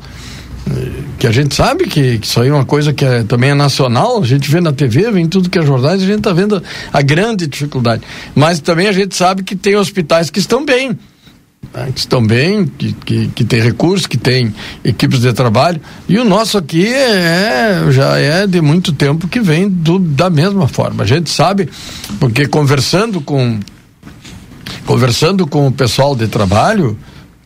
[0.70, 3.50] eh, que a gente sabe que, que isso aí é uma coisa que é, também
[3.50, 6.32] é nacional, a gente vê na TV, vem tudo que é jornais, a gente está
[6.32, 8.02] vendo a grande dificuldade.
[8.36, 10.96] Mas também a gente sabe que tem hospitais que estão bem,
[11.74, 15.80] né, que estão bem, que, que, que tem recursos, que tem equipes de trabalho.
[16.08, 20.68] E o nosso aqui é, já é de muito tempo que vem do, da mesma
[20.68, 21.02] forma.
[21.02, 21.68] A gente sabe,
[22.20, 23.58] porque conversando com
[24.86, 26.98] conversando com o pessoal de trabalho,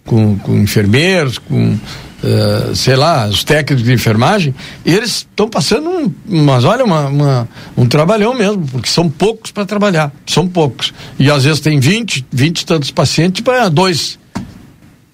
[0.05, 1.77] com, com enfermeiros, com
[2.17, 4.55] Uh, sei lá, os técnicos de enfermagem,
[4.87, 9.67] eles estão passando um, mas olha, uma, uma, um trabalhão mesmo, porque são poucos para
[9.67, 10.95] trabalhar, são poucos.
[11.19, 14.19] E às vezes tem 20, 20 e tantos pacientes para dois,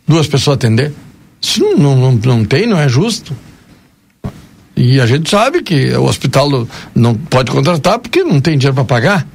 [0.06, 0.92] duas pessoas atender.
[1.40, 3.36] Isso não, não, não tem, não é justo.
[4.76, 8.84] E a gente sabe que o hospital não pode contratar porque não tem dinheiro para
[8.84, 9.26] pagar.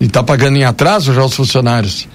[0.00, 2.08] e está pagando em atraso já os funcionários.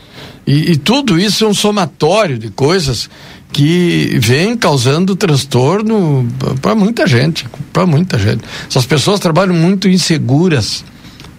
[0.46, 3.10] E, e tudo isso é um somatório de coisas
[3.52, 6.28] que vem causando transtorno
[6.62, 8.44] para muita gente, para muita gente.
[8.70, 10.84] Essas pessoas trabalham muito inseguras,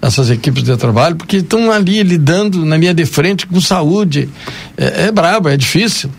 [0.03, 4.29] essas equipes de trabalho, porque estão ali lidando na linha de frente com saúde.
[4.77, 6.11] É, é brabo, é difícil.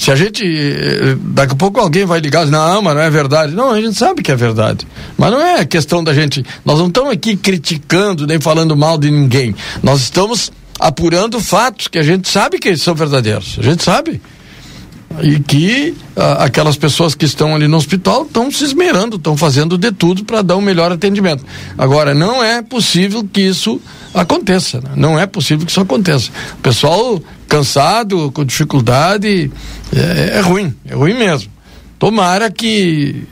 [0.00, 0.42] Se a gente.
[0.42, 3.54] Eh, daqui a pouco alguém vai ligar, não, mas não é verdade.
[3.54, 4.86] Não, a gente sabe que é verdade.
[5.18, 6.42] Mas não é questão da gente.
[6.64, 9.54] Nós não estamos aqui criticando nem falando mal de ninguém.
[9.82, 10.50] Nós estamos
[10.80, 13.56] apurando fatos que a gente sabe que são verdadeiros.
[13.58, 14.20] A gente sabe
[15.22, 19.76] e que ah, aquelas pessoas que estão ali no hospital estão se esmerando, estão fazendo
[19.76, 21.44] de tudo para dar um melhor atendimento.
[21.76, 23.80] Agora, não é possível que isso
[24.14, 24.90] aconteça, né?
[24.96, 26.30] não é possível que isso aconteça.
[26.54, 29.50] O pessoal cansado, com dificuldade,
[29.94, 31.50] é, é ruim, é ruim mesmo.
[31.98, 33.24] Tomara que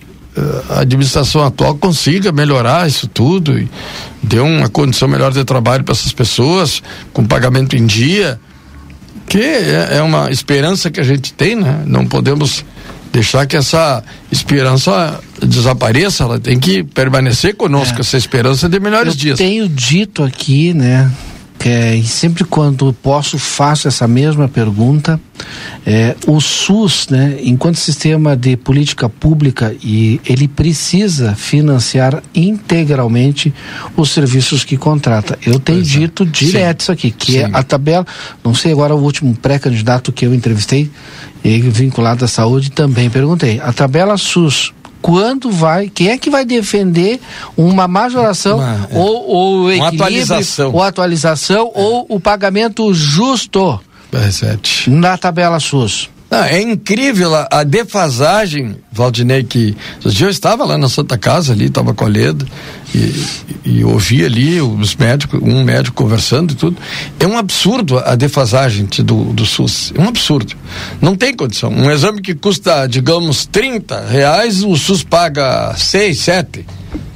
[0.70, 3.68] a administração atual consiga melhorar isso tudo e
[4.22, 8.38] dê uma condição melhor de trabalho para essas pessoas, com pagamento em dia
[9.28, 11.82] que é, é uma esperança que a gente tem, né?
[11.86, 12.64] Não podemos
[13.12, 18.00] deixar que essa esperança desapareça, ela tem que permanecer conosco, é.
[18.00, 19.38] essa esperança de melhores Eu dias.
[19.38, 21.10] Tenho dito aqui, né,
[21.64, 25.20] é, e sempre quando posso faço essa mesma pergunta.
[25.84, 33.52] É, o SUS, né, enquanto sistema de política pública, e ele precisa financiar integralmente
[33.96, 35.38] os serviços que contrata.
[35.44, 35.82] Eu tenho é.
[35.82, 36.84] dito direto Sim.
[36.84, 37.52] isso aqui, que é Sim.
[37.52, 38.06] é a tabela.
[38.44, 40.90] Não sei agora o último pré-candidato que eu entrevistei,
[41.42, 43.60] vinculado à saúde, também perguntei.
[43.60, 47.20] A tabela SUS quando vai, quem é que vai defender
[47.56, 48.98] uma majoração uma, é.
[48.98, 50.72] ou, ou equilíbrio, atualização.
[50.72, 51.80] ou atualização é.
[51.80, 53.80] ou o pagamento justo
[54.12, 54.88] R7.
[54.88, 56.10] na tabela SUS?
[56.30, 59.74] Não, é incrível a, a, defasagem, Valdinei, que
[60.20, 62.46] eu estava lá na Santa Casa ali, estava colhendo
[62.94, 63.24] e,
[63.64, 66.76] e ouvi ali os médicos, um médico conversando e tudo.
[67.18, 69.90] É um absurdo a defasagem do, do SUS.
[69.96, 70.54] É um absurdo.
[71.00, 71.70] Não tem condição.
[71.70, 76.66] Um exame que custa, digamos, 30 reais, o SUS paga 6, 7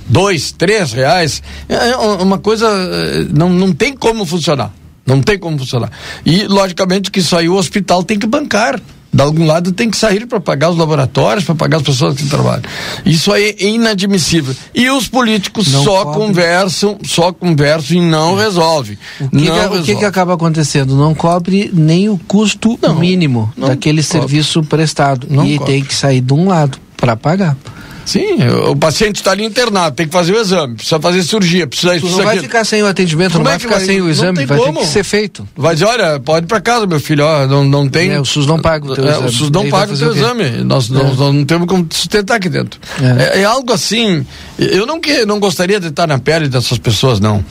[0.04, 4.70] dois, três reais, é, é uma coisa, eh, não, não tem como funcionar.
[5.06, 5.90] Não tem como funcionar.
[6.24, 8.78] E, logicamente, que isso aí o hospital tem que bancar
[9.12, 12.26] de algum lado tem que sair para pagar os laboratórios, para pagar as pessoas que
[12.28, 12.62] trabalham.
[13.04, 14.54] Isso aí é inadmissível.
[14.74, 16.20] E os políticos não só cobre.
[16.20, 18.44] conversam, só conversam e não é.
[18.44, 18.98] resolve.
[19.20, 19.78] O, que, não que, resolve.
[19.78, 20.96] o que, que, acaba acontecendo?
[20.96, 24.20] Não cobre nem o custo não, mínimo daquele cobre.
[24.20, 25.26] serviço prestado.
[25.28, 25.72] Não e cobre.
[25.74, 27.56] tem que sair de um lado para pagar.
[28.04, 28.36] Sim,
[28.68, 32.06] o paciente está ali internado, tem que fazer o exame, precisa fazer cirurgia, precisa isso.
[32.06, 34.44] Não vai ficar sem o atendimento, Como não é vai ficar vai, sem o exame,
[34.44, 34.80] vai como.
[34.80, 35.48] ter que ser feito.
[35.56, 38.10] Vai dizer, olha, pode ir para casa, meu filho, ó, não, não tem.
[38.10, 39.26] É, o SUS não paga o teu é, exame.
[39.26, 40.44] O SUS não paga o teu exame.
[40.64, 40.94] Nós, é.
[40.94, 42.80] nós, nós, não temos como sustentar aqui dentro.
[43.00, 43.38] É.
[43.38, 44.26] é, é algo assim.
[44.58, 47.44] Eu não, que, não gostaria de estar na pele dessas pessoas, não.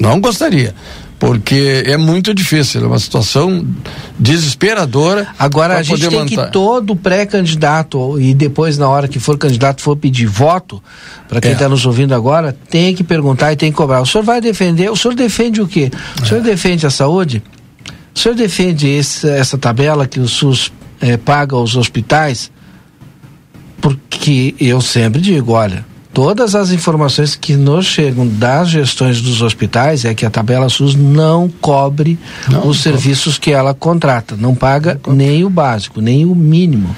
[0.00, 0.74] Não gostaria
[1.18, 3.66] porque é muito difícil, é uma situação
[4.18, 5.26] desesperadora.
[5.38, 6.36] Agora a gente tem manter.
[6.36, 10.80] que todo pré-candidato e depois na hora que for candidato for pedir voto
[11.28, 11.68] para quem está é.
[11.68, 14.00] nos ouvindo agora tem que perguntar e tem que cobrar.
[14.00, 14.90] O senhor vai defender?
[14.90, 15.90] O senhor defende o quê?
[16.22, 16.44] O senhor é.
[16.44, 17.42] defende a saúde?
[18.14, 22.50] O senhor defende esse, essa tabela que o SUS é, paga aos hospitais?
[23.80, 30.04] Porque eu sempre digo, olha, todas as informações que nos chegam das gestões dos hospitais
[30.04, 32.18] é que a tabela SUS não cobre
[32.48, 33.40] não, os não serviços cobre.
[33.40, 36.94] que ela contrata, não paga não nem o básico, nem o mínimo.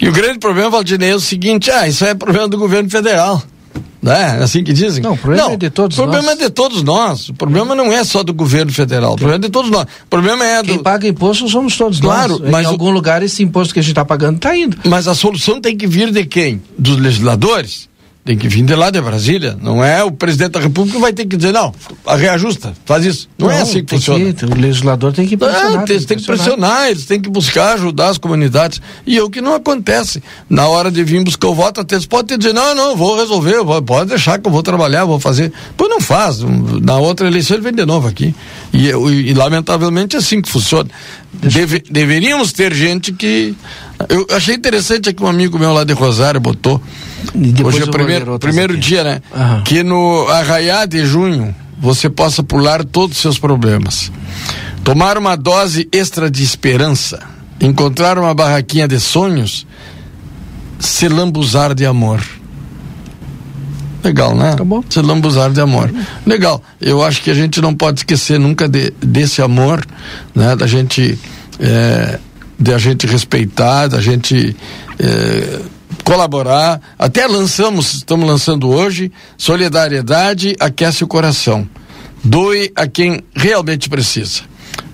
[0.00, 3.42] E o grande problema, Valdinei, é o seguinte: ah, isso é problema do governo federal.
[4.02, 4.38] Né?
[4.42, 5.02] Assim que dizem.
[5.02, 6.06] Não, o problema não, é de todos nós.
[6.06, 6.40] O problema nós.
[6.40, 7.28] é de todos nós.
[7.30, 9.14] O problema não é só do governo federal.
[9.14, 9.84] O problema é de todos nós.
[9.84, 10.68] O problema é do.
[10.68, 12.50] Quem paga imposto somos todos claro, nós.
[12.50, 12.72] Mas em o...
[12.72, 14.76] algum lugar esse imposto que a gente está pagando está indo.
[14.84, 16.60] Mas a solução tem que vir de quem?
[16.76, 17.88] Dos legisladores?
[18.24, 19.54] Tem que vir de lá de Brasília.
[19.60, 21.74] Não é o presidente da República que vai ter que dizer, não,
[22.06, 23.28] reajusta, faz isso.
[23.36, 24.32] Não, é não é assim que funciona.
[24.32, 25.72] Que, o legislador tem que pressionar.
[25.72, 28.80] Não, tem, tem que pressionar, eles têm que buscar ajudar as comunidades.
[29.06, 30.22] E é o que não acontece.
[30.48, 33.62] Na hora de vir buscar o voto, até eles podem dizer, não, não, vou resolver,
[33.62, 35.52] vou, pode deixar que eu vou trabalhar, vou fazer.
[35.76, 36.38] Pois não faz.
[36.80, 38.34] Na outra eleição ele vem de novo aqui.
[38.72, 40.88] E, e, e lamentavelmente é assim que funciona.
[41.30, 43.54] Deve, deveríamos ter gente que.
[44.08, 46.80] Eu achei interessante aqui um amigo meu lá de Rosário botou.
[47.64, 49.20] Hoje é o primeiro, primeiro dia, né?
[49.34, 49.62] Uhum.
[49.62, 54.10] Que no arraiar de junho você possa pular todos os seus problemas.
[54.82, 57.20] Tomar uma dose extra de esperança.
[57.60, 59.66] Encontrar uma barraquinha de sonhos.
[60.78, 62.22] Se lambuzar de amor.
[64.02, 64.54] Legal, né?
[64.54, 64.84] Tá bom.
[64.88, 65.90] Se lambuzar de amor.
[66.26, 66.62] Legal.
[66.80, 69.84] Eu acho que a gente não pode esquecer nunca de, desse amor,
[70.34, 70.54] né?
[70.54, 71.18] Da gente.
[71.58, 72.18] É,
[72.58, 74.54] de a gente respeitar, da gente.
[74.98, 75.60] É,
[76.02, 76.80] colaborar.
[76.98, 81.68] Até lançamos, estamos lançando hoje, Solidariedade Aquece o Coração.
[82.22, 84.42] Doe a quem realmente precisa.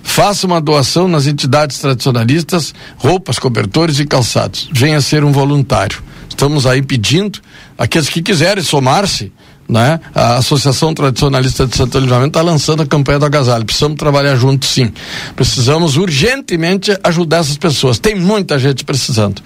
[0.03, 4.69] Faça uma doação nas entidades tradicionalistas, roupas, cobertores e calçados.
[4.71, 6.03] Venha ser um voluntário.
[6.27, 7.39] Estamos aí pedindo
[7.77, 9.31] aqueles que quiserem somar-se
[9.71, 10.01] né?
[10.13, 13.63] A Associação Tradicionalista de Santo Livramento está lançando a campanha do agasalho.
[13.63, 14.91] Precisamos trabalhar juntos, sim.
[15.33, 17.97] Precisamos urgentemente ajudar essas pessoas.
[17.97, 19.41] Tem muita gente precisando.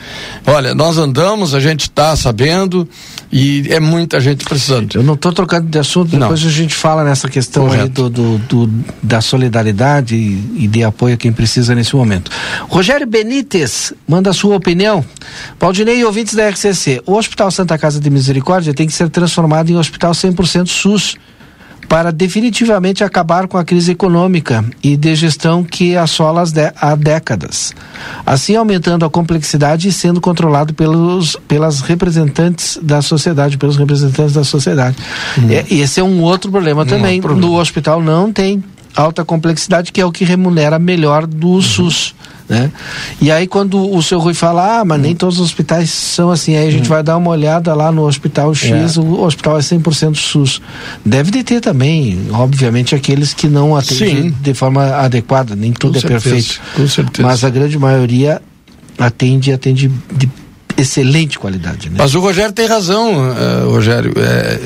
[0.48, 2.90] Olha, nós andamos, a gente está sabendo
[3.32, 4.96] e é muita gente precisando.
[4.96, 6.50] Eu não estou trocando de assunto, depois não.
[6.50, 8.70] a gente fala nessa questão aí do, do, do,
[9.04, 12.32] da solidariedade e, de apoio a quem precisa nesse momento.
[12.68, 15.06] Rogério Benítez manda a sua opinião.
[15.60, 17.04] Valdinei e ouvintes da RCC.
[17.06, 21.15] O Hospital Santa Casa de Misericórdia tem que ser transformado em hospital 100% SUS
[21.88, 26.43] para definitivamente acabar com a crise econômica e de gestão que assola
[26.75, 27.73] há décadas.
[28.25, 34.43] Assim, aumentando a complexidade e sendo controlado pelos, pelas representantes da sociedade, pelos representantes da
[34.43, 34.97] sociedade.
[35.38, 35.47] Hum.
[35.49, 37.15] É, esse é um outro problema um também.
[37.15, 37.54] Outro problema.
[37.54, 38.63] No hospital não tem
[38.95, 41.62] alta complexidade, que é o que remunera melhor do uhum.
[41.62, 42.15] SUS.
[42.47, 42.71] Né?
[43.19, 46.55] E aí quando o seu Rui fala, ah, mas nem todos os hospitais são assim,
[46.55, 48.99] aí a gente vai dar uma olhada lá no hospital X, é.
[48.99, 50.62] o hospital é 100% SUS.
[51.03, 54.36] Deve de ter também, obviamente, aqueles que não atendem Sim.
[54.41, 56.62] de forma adequada, nem tudo com é certeza, perfeito.
[56.75, 57.27] Com certeza.
[57.27, 58.41] Mas a grande maioria
[58.99, 60.29] atende atende de
[60.78, 61.90] excelente qualidade.
[61.90, 61.96] Né?
[61.98, 64.14] Mas o Rogério tem razão, uh, Rogério.
[64.18, 64.60] É,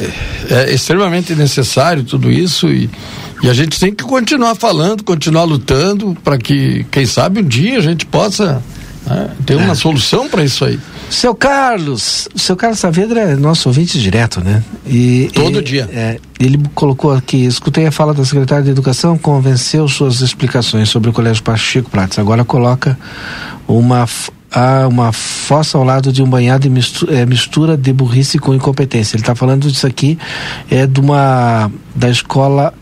[0.49, 2.89] é, extremamente necessário tudo isso e,
[3.43, 7.77] e a gente tem que continuar falando, continuar lutando para que, quem sabe, um dia
[7.77, 8.61] a gente possa
[9.05, 9.75] né, ter uma é.
[9.75, 10.79] solução para isso aí.
[11.09, 14.63] Seu Carlos, o seu Carlos Saavedra é nosso ouvinte direto, né?
[14.85, 15.89] E, Todo dia.
[15.91, 21.09] É, ele colocou aqui, escutei a fala da secretária de Educação, convenceu suas explicações sobre
[21.09, 22.19] o Colégio Pacheco Prates.
[22.19, 22.97] Agora coloca
[23.67, 24.07] uma
[24.51, 28.53] há uma fossa ao lado de um banhado de mistura, é, mistura de burrice com
[28.53, 29.15] incompetência.
[29.15, 30.17] Ele está falando disso aqui,
[30.69, 32.73] é de uma da escola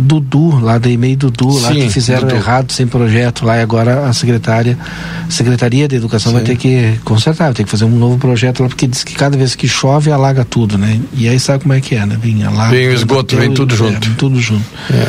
[0.00, 2.34] Dudu, lá da EMEI Dudu, Sim, lá que fizeram Dudu.
[2.34, 4.78] errado, sem projeto lá e agora a secretária,
[5.26, 6.38] a Secretaria de Educação Sim.
[6.38, 9.14] vai ter que consertar, vai ter que fazer um novo projeto lá, porque diz que
[9.14, 11.00] cada vez que chove alaga tudo, né?
[11.12, 12.16] E aí sabe como é que é, né?
[12.20, 14.08] Vem, alaga, vem o esgoto, vem tudo junto.
[14.08, 14.64] vem tudo junto.
[14.90, 15.06] É.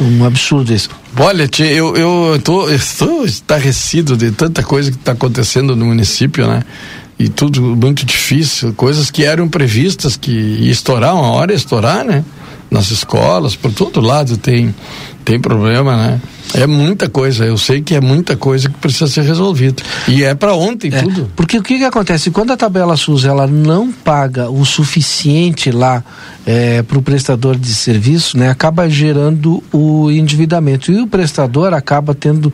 [0.00, 0.90] Um absurdo isso.
[1.16, 6.46] Olha, tia, eu, eu tô, estou estarrecido de tanta coisa que está acontecendo no município,
[6.46, 6.62] né?
[7.16, 12.04] E tudo muito difícil, coisas que eram previstas que ia estourar, uma hora ia estourar,
[12.04, 12.24] né?
[12.68, 14.74] Nas escolas, por todo lado tem,
[15.24, 16.20] tem problema, né?
[16.52, 19.82] É muita coisa, eu sei que é muita coisa que precisa ser resolvida.
[20.06, 21.30] E é para ontem é, tudo.
[21.34, 22.30] Porque o que, que acontece?
[22.30, 26.04] Quando a tabela SUS ela não paga o suficiente lá
[26.46, 30.92] é, para o prestador de serviço, né, acaba gerando o endividamento.
[30.92, 32.52] E o prestador acaba tendo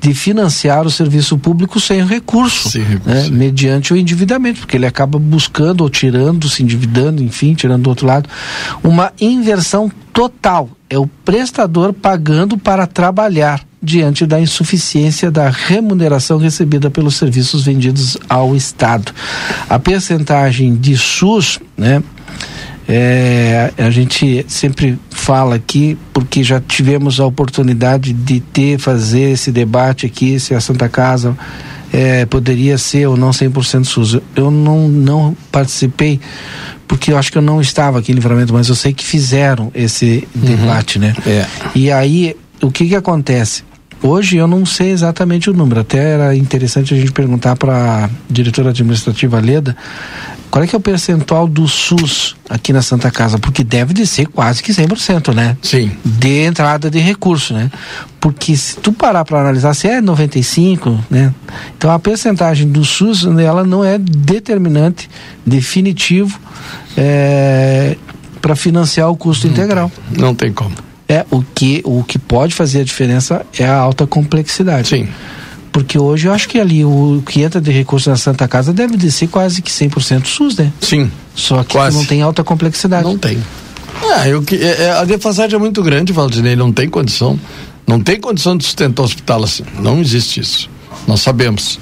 [0.00, 3.08] de financiar o serviço público sem recurso, sem recurso.
[3.08, 7.90] Né, mediante o endividamento, porque ele acaba buscando ou tirando, se endividando, enfim, tirando do
[7.90, 8.28] outro lado,
[8.82, 16.90] uma inversão total é o prestador pagando para trabalhar diante da insuficiência da remuneração recebida
[16.90, 19.12] pelos serviços vendidos ao Estado.
[19.68, 22.02] A percentagem de SUS, né?
[22.92, 29.52] É, a gente sempre fala aqui, porque já tivemos a oportunidade de ter, fazer esse
[29.52, 31.36] debate aqui, se a Santa Casa
[31.92, 34.18] é, poderia ser ou não 100% SUS.
[34.34, 36.20] Eu não, não participei
[36.86, 39.70] porque eu acho que eu não estava aqui em Livramento, mas eu sei que fizeram
[39.74, 40.42] esse uhum.
[40.42, 41.14] debate, né?
[41.24, 41.46] É.
[41.72, 43.62] E aí, o que que acontece?
[44.02, 48.10] Hoje eu não sei exatamente o número, até era interessante a gente perguntar para a
[48.30, 49.76] diretora administrativa Leda
[50.50, 54.04] qual é que é o percentual do SUS aqui na Santa Casa, porque deve de
[54.04, 55.56] ser quase que 100%, né?
[55.62, 55.92] Sim.
[56.04, 57.70] De entrada de recurso, né?
[58.18, 61.32] Porque se tu parar para analisar, se é 95, né?
[61.78, 65.08] Então a percentagem do SUS, ela não é determinante,
[65.46, 66.40] definitivo
[66.96, 67.96] é,
[68.42, 69.92] para financiar o custo não integral.
[70.12, 70.74] Tem, não tem como.
[71.10, 74.86] É, o que, o que pode fazer a diferença é a alta complexidade.
[74.86, 75.08] Sim.
[75.72, 78.96] Porque hoje eu acho que ali o que entra de recurso na Santa Casa deve
[78.96, 80.72] descer quase que 100% SUS, né?
[80.80, 81.10] Sim.
[81.34, 81.96] Só que quase.
[81.96, 83.02] não tem alta complexidade.
[83.02, 83.42] Não tem.
[84.04, 87.36] Ah, eu, é, é, a defasagem é muito grande, Valdinei, não tem condição.
[87.88, 89.64] Não tem condição de sustentar o hospital assim.
[89.80, 90.70] Não existe isso.
[91.08, 91.80] Nós sabemos.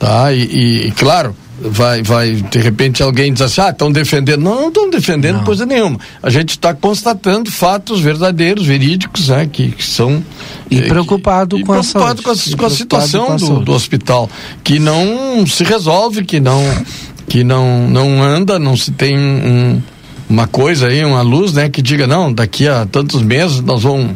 [0.00, 0.32] Tá?
[0.32, 4.40] E, e, e claro, vai, vai, de repente alguém diz assim, ah, estão defendendo.
[4.40, 5.44] Não, não estão defendendo não.
[5.44, 5.98] coisa nenhuma.
[6.22, 10.24] A gente está constatando fatos verdadeiros, verídicos, né, que, que são.
[10.70, 13.60] E é, preocupado, que, com, e preocupado com, a, com a situação com a do,
[13.60, 14.28] do, hospital,
[14.62, 16.60] que não se resolve, que não,
[17.28, 19.80] que não, não anda, não se tem um,
[20.28, 24.12] uma coisa aí, uma luz, né, que diga, não, daqui a tantos meses nós vamos.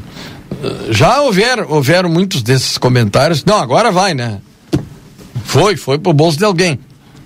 [0.63, 3.45] Eh, já houveram, houveram muitos desses comentários.
[3.45, 4.39] Não, agora vai, né?
[5.45, 6.79] Foi, foi pro bolso de alguém.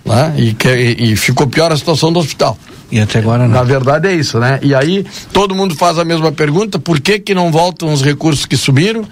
[0.04, 0.34] Né?
[0.36, 2.58] E, que, e ficou pior a situação do hospital.
[2.90, 3.54] E até agora não.
[3.54, 4.58] Na verdade é isso, né?
[4.62, 8.44] E aí todo mundo faz a mesma pergunta, por que que não voltam os recursos
[8.44, 9.04] que subiram?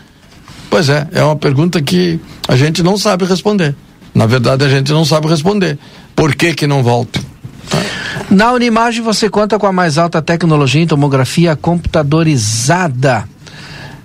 [0.69, 3.75] Pois é, é uma pergunta que a gente não sabe responder.
[4.15, 5.79] Na verdade a gente não sabe responder.
[6.15, 7.23] Por que que não voltam?
[8.31, 13.25] Na Unimagem você conta com a mais alta tecnologia em tomografia computadorizada.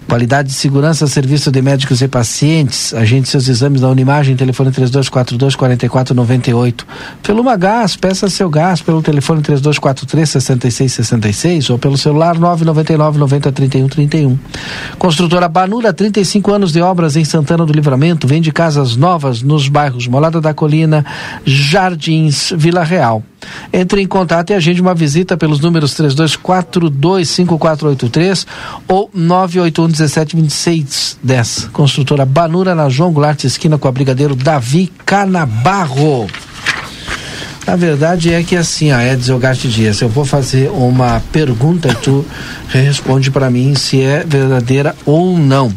[0.08, 2.93] Qualidade de segurança, serviço de médicos e pacientes.
[2.93, 6.86] Agende seus exames na Unimagem, telefone 3242 4498.
[7.24, 13.88] Pelo Magás, peça seu gás pelo telefone 3243 6666 ou pelo celular 999 90 31
[13.88, 14.38] 31.
[14.99, 20.08] Construtora Banura, 35 anos de obras em Santana do Livramento, vende casas novas nos bairros
[20.08, 21.03] Molada da Colina,
[21.43, 23.24] Jardins, Vila Real.
[23.72, 28.45] Entre em contato e agende uma visita pelos números 32425483
[28.88, 29.10] ou
[29.96, 31.70] 981172610.
[31.72, 36.28] Construtora Banura na João Goulart, esquina com a Brigadeiro Davi Canabarro.
[37.66, 41.96] A verdade é que assim, a Edson Garte Dias, eu vou fazer uma pergunta e
[41.96, 42.24] tu
[42.70, 45.74] responde para mim se é verdadeira ou não.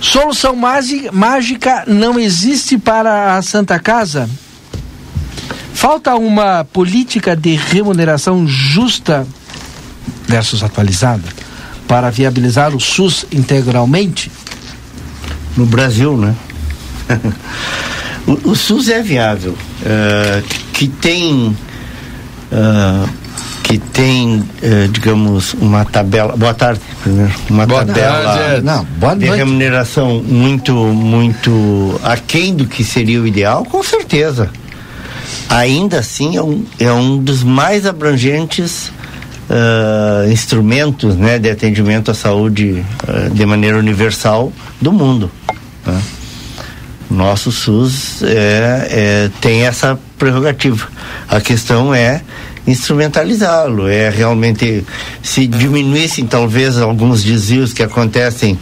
[0.00, 4.28] Solução mágica não existe para a Santa Casa?
[5.74, 9.26] Falta uma política de remuneração justa
[10.26, 11.22] versus atualizada
[11.92, 14.32] para viabilizar o SUS integralmente?
[15.54, 16.34] No Brasil, né?
[18.26, 21.54] o, o, SUS é viável, uh, que tem
[22.50, 23.08] uh,
[23.62, 26.34] que tem, uh, digamos, uma tabela.
[26.34, 27.34] Boa tarde, primeiro.
[27.50, 29.38] Uma boa tabela tarde, não, boa de noite.
[29.38, 34.50] remuneração muito, muito aquém do que seria o ideal, com certeza
[35.48, 38.90] ainda assim é um, é um dos mais abrangentes
[39.48, 45.30] uh, instrumentos né, de atendimento à saúde uh, de maneira universal do mundo.
[45.86, 46.02] Né?
[47.12, 50.88] Nosso SUS é, é, tem essa prerrogativa.
[51.28, 52.22] A questão é
[52.66, 54.84] instrumentalizá-lo, é realmente
[55.22, 58.58] se diminuíssem talvez alguns desvios que acontecem,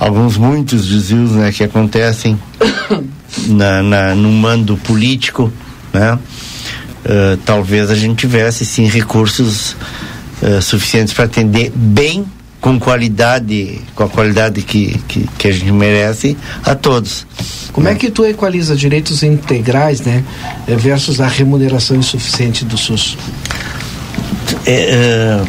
[0.00, 2.36] alguns muitos desvios né, que acontecem
[3.46, 5.52] na, na, no mando político,
[5.92, 6.18] né?
[7.04, 9.74] Uh, talvez a gente tivesse sim recursos
[10.42, 12.26] uh, suficientes para atender bem
[12.60, 17.26] com qualidade com a qualidade que, que, que, a gente merece a todos.
[17.72, 20.22] Como é que tu equaliza direitos integrais né
[20.66, 23.16] versus a remuneração insuficiente do SUS?
[24.66, 25.48] É, uh,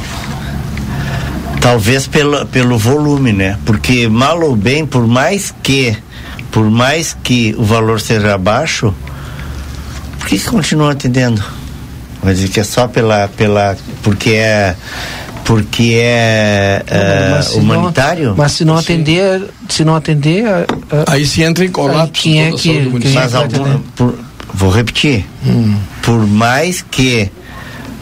[1.59, 3.59] talvez pelo, pelo volume né?
[3.65, 5.97] Porque mal ou bem por mais que
[6.49, 8.93] por mais que o valor seja baixo
[10.31, 11.43] que, que continua atendendo?
[12.23, 13.27] Vai dizer que é só pela.
[13.27, 14.75] pela porque é.
[15.43, 16.85] Porque é
[17.53, 18.29] uh, humanitário?
[18.29, 20.45] Não, mas se não atender, se não atender.
[20.45, 22.13] Uh, aí se entra em colapso.
[22.13, 22.91] Quem é que.
[23.01, 24.17] Quem mas é algum, por,
[24.53, 25.25] vou repetir.
[25.45, 25.75] Hum.
[26.03, 27.29] Por mais que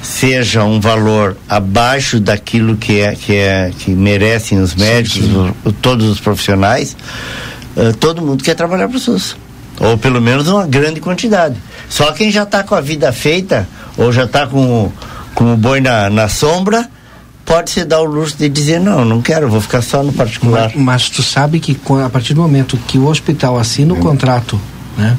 [0.03, 5.53] seja um valor abaixo daquilo que é que é que merecem os médicos, sim, sim.
[5.63, 6.95] O, todos os profissionais,
[7.75, 9.35] uh, todo mundo quer trabalhar para o SUS
[9.79, 11.55] ou pelo menos uma grande quantidade.
[11.89, 13.67] Só quem já está com a vida feita,
[13.97, 14.91] ou já está com,
[15.33, 16.87] com o boi na, na sombra,
[17.43, 20.71] pode se dar o luxo de dizer, não, não quero, vou ficar só no particular.
[20.75, 21.75] Mas, mas tu sabe que
[22.05, 24.01] a partir do momento que o hospital assina o hum.
[24.01, 24.61] contrato
[24.95, 25.17] né,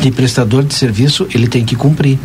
[0.00, 2.18] de prestador de serviço, ele tem que cumprir.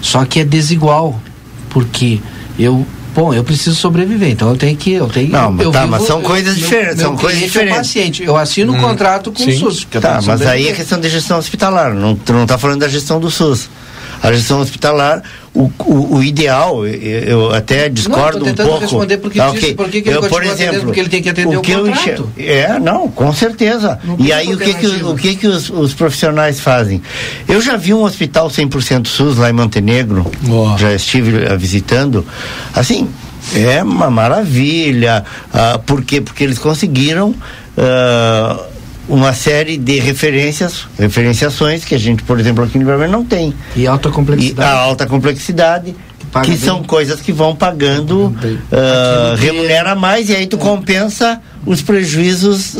[0.00, 1.20] Só que é desigual,
[1.68, 2.20] porque
[2.58, 2.86] eu
[3.18, 4.92] bom, eu preciso sobreviver, então eu tenho que.
[4.92, 6.96] Eu tenho, não, eu tá, vivo, mas são coisas eu, diferentes.
[6.96, 7.74] Meu, são coisas diferentes.
[7.74, 9.50] É paciente, eu assino um contrato com sim.
[9.50, 9.86] o SUS.
[10.00, 11.92] Tá, mas aí é questão de gestão hospitalar.
[11.92, 13.68] Não, tu não está falando da gestão do SUS.
[14.22, 15.22] A gestão hospitalar,
[15.54, 18.78] o, o, o ideal, eu, eu, até discordo não, um pouco.
[18.78, 19.74] responder porque ah, okay.
[19.74, 22.30] por que, ele eu, por exemplo, porque ele tem que atender o, que o contrato.
[22.36, 23.98] Eu é, não, com certeza.
[24.04, 27.02] Não e aí o que que, o que que os, os profissionais fazem?
[27.48, 30.76] Eu já vi um hospital 100% SUS lá em Montenegro, oh.
[30.78, 32.24] já estive visitando.
[32.74, 33.08] Assim,
[33.54, 35.24] é uma maravilha.
[35.52, 36.20] Uh, por quê?
[36.20, 38.77] Porque eles conseguiram uh,
[39.08, 43.54] uma série de referências, referenciações que a gente, por exemplo, aqui no Livramento não tem.
[43.74, 44.68] E alta complexidade.
[44.68, 45.94] E a alta complexidade.
[46.42, 50.60] Que, que são coisas que vão pagando, uh, remunera mais e aí tu é.
[50.60, 52.76] compensa os prejuízos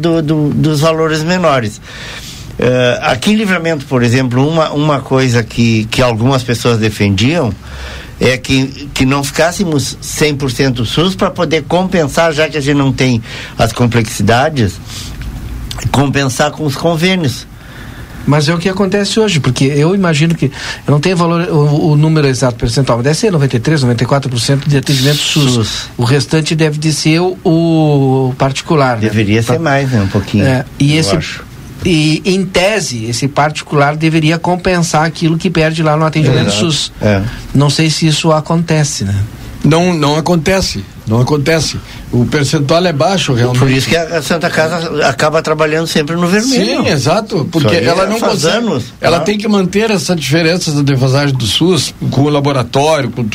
[0.00, 1.80] do, do, dos valores menores.
[2.54, 7.52] Uh, aqui em Livramento, por exemplo, uma, uma coisa que, que algumas pessoas defendiam
[8.20, 12.92] é que, que não ficássemos 100% SUS para poder compensar, já que a gente não
[12.92, 13.20] tem
[13.58, 14.78] as complexidades,
[15.90, 17.46] compensar com os convênios.
[18.26, 21.90] Mas é o que acontece hoje, porque eu imagino que eu não tenho valor, o,
[21.90, 25.52] o número exato percentual, mas deve ser 93, 94% de atendimento SUS.
[25.52, 25.88] SUS.
[25.96, 28.96] O restante deve de ser o, o particular.
[28.98, 29.42] Deveria né?
[29.42, 30.00] ser mais, né?
[30.00, 30.46] Um pouquinho.
[30.46, 31.44] É, e esse acho
[31.84, 36.72] E, em tese, esse particular deveria compensar aquilo que perde lá no atendimento Exato.
[36.72, 36.92] SUS.
[37.02, 37.20] É.
[37.54, 39.14] Não sei se isso acontece, né?
[39.64, 40.84] Não, não acontece.
[41.06, 41.78] Não acontece.
[42.12, 43.58] O percentual é baixo, realmente.
[43.60, 46.82] Por isso que a Santa Casa acaba trabalhando sempre no vermelho.
[46.82, 49.24] Sim, exato, porque ela é não consegue, anos, ela tá?
[49.24, 53.26] tem que manter essa diferença da defasagem do SUS com o laboratório, com,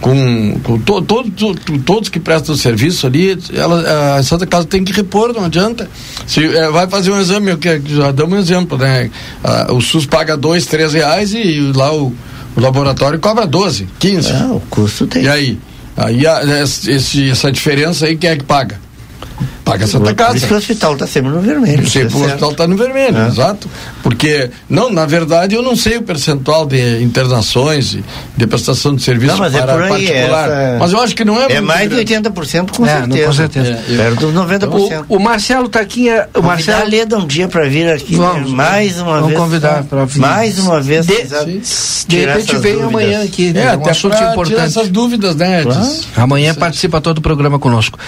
[0.00, 4.84] com, com to, to- to- todos que prestam serviço ali, ela, a Santa Casa tem
[4.84, 5.88] que repor, não adianta.
[6.26, 9.10] Se eh, vai fazer um exame, eu que- já damos um exemplo, né?
[9.42, 12.14] Ah, o SUS paga dois, três reais e lá o,
[12.56, 14.32] o laboratório cobra 12, 15.
[14.32, 15.24] Ah, o custo tem.
[15.24, 15.58] E aí?
[15.96, 18.78] Aí a- esse- essa diferença aí quem é que paga?
[19.66, 21.84] Paga a Por isso que o hospital está sempre no vermelho.
[21.90, 22.52] Sempre isso o é hospital certo.
[22.52, 23.26] está no vermelho, É.
[23.26, 23.68] exato.
[24.00, 28.04] Porque, não, na verdade, eu não sei o percentual de internações e
[28.36, 30.48] de prestação de serviço Não, mas é para por aí, particular.
[30.50, 32.14] essa- Mas eu acho que não é É mais de grande.
[32.14, 33.26] 80% com É, certeza.
[33.26, 33.68] com certeza.
[33.72, 35.04] É, eu- Perto dos 90%.
[35.08, 36.28] O, o Marcelo Taquinha.
[36.32, 36.42] O Convidar a
[36.76, 36.90] Marcelo.
[36.90, 38.14] Leda um dia para vir aqui.
[38.14, 38.56] Vamos, né?
[38.56, 39.40] mais uma vamos vez.
[39.40, 40.20] convidar pra vir.
[40.20, 41.06] Mais uma vez.
[41.06, 41.16] De-
[42.06, 42.88] De repente vem dúvidas.
[42.88, 43.48] amanhã aqui.
[43.48, 43.70] É, né?
[43.76, 44.60] um até assunto pra tirar importante.
[44.68, 45.72] essas dúvidas, né, Edson?
[45.80, 45.96] Claro.
[46.18, 47.98] Amanhã participa todo o programa conosco.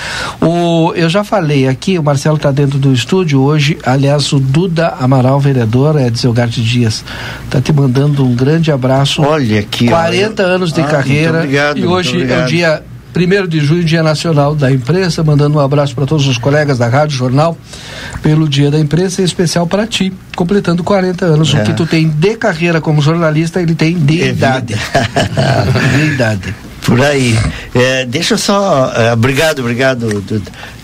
[0.40, 3.78] O, eu já falei aqui, o Marcelo está dentro do estúdio hoje.
[3.84, 7.04] Aliás, o Duda Amaral, vereador, é de Zelgarte Dias,
[7.44, 9.22] está te mandando um grande abraço.
[9.22, 9.86] Olha aqui.
[9.88, 10.52] 40 olha.
[10.54, 11.38] anos de Ah, carreira.
[11.38, 12.82] obrigado, e hoje é o dia
[13.16, 16.86] 1 de junho, Dia Nacional da Imprensa, mandando um abraço para todos os colegas da
[16.88, 17.56] Rádio Jornal
[18.22, 21.52] pelo Dia da Imprensa, em especial para ti, completando 40 anos.
[21.54, 21.60] É.
[21.60, 24.74] O que tu tem de carreira como jornalista, ele tem de É idade.
[25.96, 26.54] de idade.
[26.88, 27.38] Por aí.
[27.74, 28.90] É, deixa eu só.
[28.96, 30.24] é, obrigado, obrigado.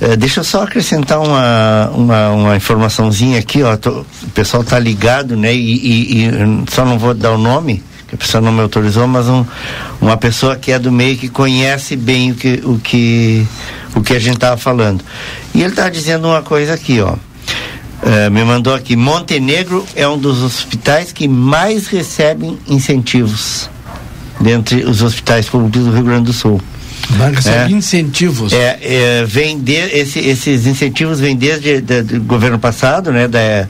[0.02, 3.74] É, deixa eu só acrescentar uma, uma, uma informaçãozinha aqui, ó.
[3.74, 5.54] tô- o pessoal tá ligado, né?
[5.54, 6.30] E, e- e
[6.70, 9.46] só não vou dar o nome, que a pessoa não me autorizou, mas um,
[9.98, 13.46] uma pessoa que é do meio que conhece bem o que, o que,
[13.96, 15.02] o que a gente tava falando.
[15.54, 17.14] E ele tá dizendo uma coisa aqui, ó.
[18.02, 23.70] É, me mandou aqui, Montenegro é um dos hospitais que mais recebem incentivos
[24.40, 26.60] dentre os hospitais públicos do Rio Grande do Sul.
[27.34, 27.76] Recebe É.
[27.76, 28.52] incentivos.
[28.52, 33.66] É, é, vem de, esse- esses incentivos vêm desde do governo passado, né, da, é,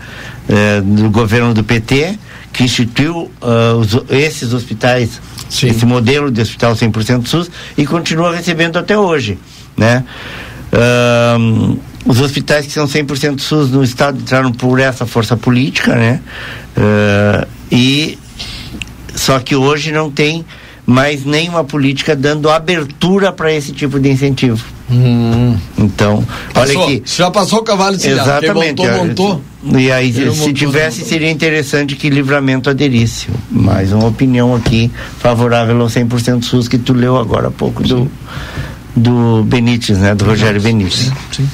[0.82, 2.16] do governo do PT,
[2.52, 5.68] que instituiu ah, os- esses hospitais, Sim.
[5.68, 9.36] esse modelo de hospital 100% SUS e continua recebendo até hoje,
[9.76, 10.04] né?
[10.72, 16.20] Ahn, os hospitais que são 100% SUS no estado entraram por essa força política, né?
[16.76, 18.18] Ah, e
[19.24, 20.44] só que hoje não tem
[20.84, 24.62] mais nenhuma política dando abertura para esse tipo de incentivo.
[24.90, 25.56] Hum.
[25.78, 26.22] Então,
[26.54, 26.84] olha Passou.
[26.84, 27.02] aqui.
[27.06, 28.82] Já passou o cavalo de Exatamente.
[28.82, 29.42] Montou, olha, montou.
[29.78, 31.08] E aí, se montou, tivesse, montou.
[31.08, 33.28] seria interessante que Livramento aderisse.
[33.50, 38.10] Mais uma opinião aqui favorável ao 100% SUS que tu leu agora há pouco do,
[38.94, 40.14] do Benítez, né?
[40.14, 41.10] Do Rogério Benítez.
[41.32, 41.48] Sim.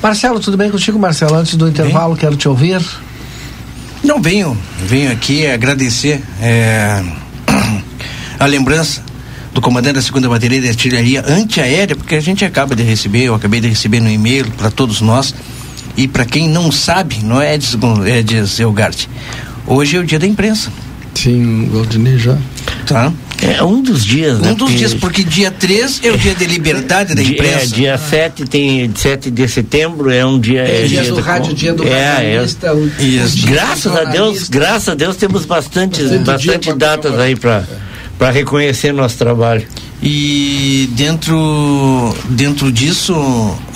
[0.00, 1.34] Marcelo, tudo bem contigo, Marcelo?
[1.34, 2.80] Antes do intervalo, quero te ouvir.
[4.02, 7.02] Não, venho, venho aqui agradecer é,
[8.38, 9.02] a lembrança
[9.52, 13.34] do comandante da segunda bateria de artilharia antiaérea, porque a gente acaba de receber, eu
[13.34, 15.34] acabei de receber no e-mail para todos nós.
[15.96, 19.08] E para quem não sabe, não é Edson, é Elgarte.
[19.66, 20.70] Hoje é o dia da imprensa,
[21.22, 22.36] Sim, o Valdinei já.
[22.86, 23.12] tá?
[23.40, 24.50] É um dos dias, né?
[24.50, 27.66] Um dos dias, porque dia 3 é o dia de liberdade da Dia, é, imprensa.
[27.74, 31.72] dia 7 tem 7 de setembro é um dia é, dia do do rádio, dia
[31.72, 33.36] do é, é, radialista, o- Isso.
[33.36, 37.64] dia Graças a Deus, graças a Deus temos bastante, Bastante dia datas aí para
[38.18, 39.64] para reconhecer nosso trabalho.
[40.02, 43.14] E dentro dentro disso,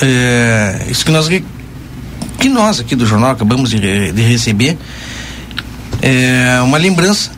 [0.00, 4.76] é, isso que nós que nós aqui do jornal acabamos de, de receber
[6.02, 7.30] é uma lembrança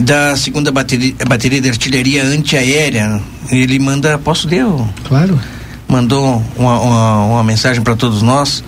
[0.00, 3.20] da segunda bateria, bateria de artilharia antiaérea.
[3.50, 4.64] Ele manda, posso ler?
[5.08, 5.40] Claro.
[5.88, 8.62] mandou uma, uma, uma mensagem para todos nós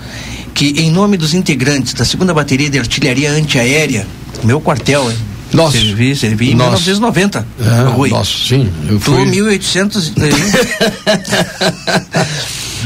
[0.55, 4.07] que em nome dos integrantes da segunda bateria de artilharia antiaérea,
[4.43, 5.17] meu quartel, hein?
[5.53, 5.79] Nosso.
[5.79, 6.83] Servi, servi em Nosso.
[6.83, 7.47] 1990.
[7.61, 8.11] É, Rui.
[8.11, 8.69] nossa, sim.
[8.89, 9.25] Eu Tu, fui.
[9.25, 10.13] 1800.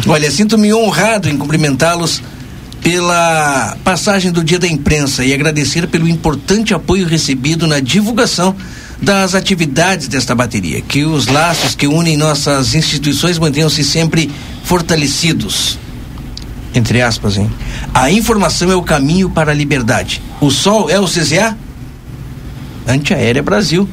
[0.06, 2.22] Olha, sinto-me honrado em cumprimentá-los
[2.82, 8.54] pela passagem do Dia da Imprensa e agradecer pelo importante apoio recebido na divulgação
[9.00, 10.80] das atividades desta bateria.
[10.80, 14.30] Que os laços que unem nossas instituições mantenham-se sempre
[14.64, 15.78] fortalecidos.
[16.74, 17.50] Entre aspas, hein?
[17.92, 20.22] A informação é o caminho para a liberdade.
[20.40, 21.56] O sol é o CZA?
[22.86, 23.88] Antiaérea Brasil.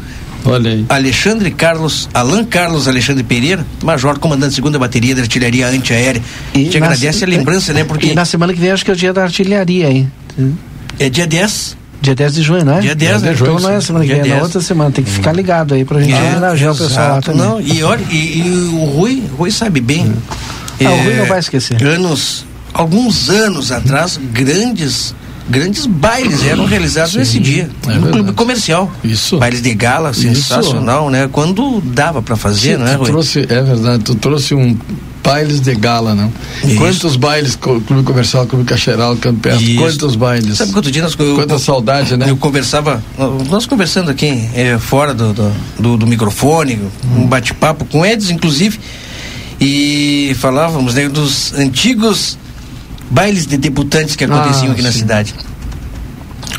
[0.46, 0.86] Olha aí.
[0.90, 6.22] Alexandre Carlos, Alan Carlos Alexandre Pereira, Major Comandante Segunda Bateria da Artilharia Antiaérea.
[6.54, 7.82] A gente na agradece se- a lembrança, né?
[7.82, 10.12] E Porque na semana que vem acho que é o dia da artilharia, hein?
[10.98, 11.78] é dia 10.
[12.02, 12.80] Dia 10 de junho, não é?
[12.80, 13.34] Dia 10, né?
[13.34, 14.44] Então não é semana que Dia vem, é na 10.
[14.46, 14.90] outra semana.
[14.92, 17.42] Tem que ficar ligado aí pra gente É, homenagear o pessoal lá também.
[17.42, 20.14] Não, e olha, e, e o Rui, o Rui sabe bem.
[20.82, 21.84] Ah, o Rui não vai esquecer.
[21.84, 25.14] Anos, alguns anos atrás, grandes
[25.50, 28.91] grandes bailes eram realizados Sim, nesse dia, é no clube comercial.
[29.04, 29.38] Isso.
[29.38, 30.22] Bailes de gala, Isso.
[30.22, 31.28] sensacional, né?
[31.32, 33.08] Quando dava para fazer, Sim, né, tu Rui?
[33.10, 34.78] trouxe, é verdade, tu trouxe um
[35.24, 36.32] bailes de gala, não?
[36.64, 36.78] Isso.
[36.78, 39.76] Quantos bailes, Clube Comercial, Clube Cacheral, Campeonato, Isso.
[39.80, 40.58] quantos bailes?
[40.58, 42.30] Sabe quanto dia nós eu, Quanta saudade, né?
[42.30, 43.04] Eu conversava,
[43.50, 46.80] nós conversando aqui é, fora do, do, do- do microfone,
[47.16, 48.80] um bate-papo com eles, inclusive,
[49.60, 52.38] e falávamos né, dos antigos
[53.10, 54.99] bailes de debutantes que aconteciam Ah, aqui na sim.
[54.99, 55.34] cidade.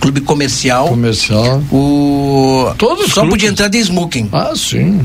[0.00, 1.62] Clube comercial, Comercial.
[1.70, 3.30] o Todos os só clubes.
[3.38, 4.28] podia entrar de smoking.
[4.32, 5.00] Ah, sim,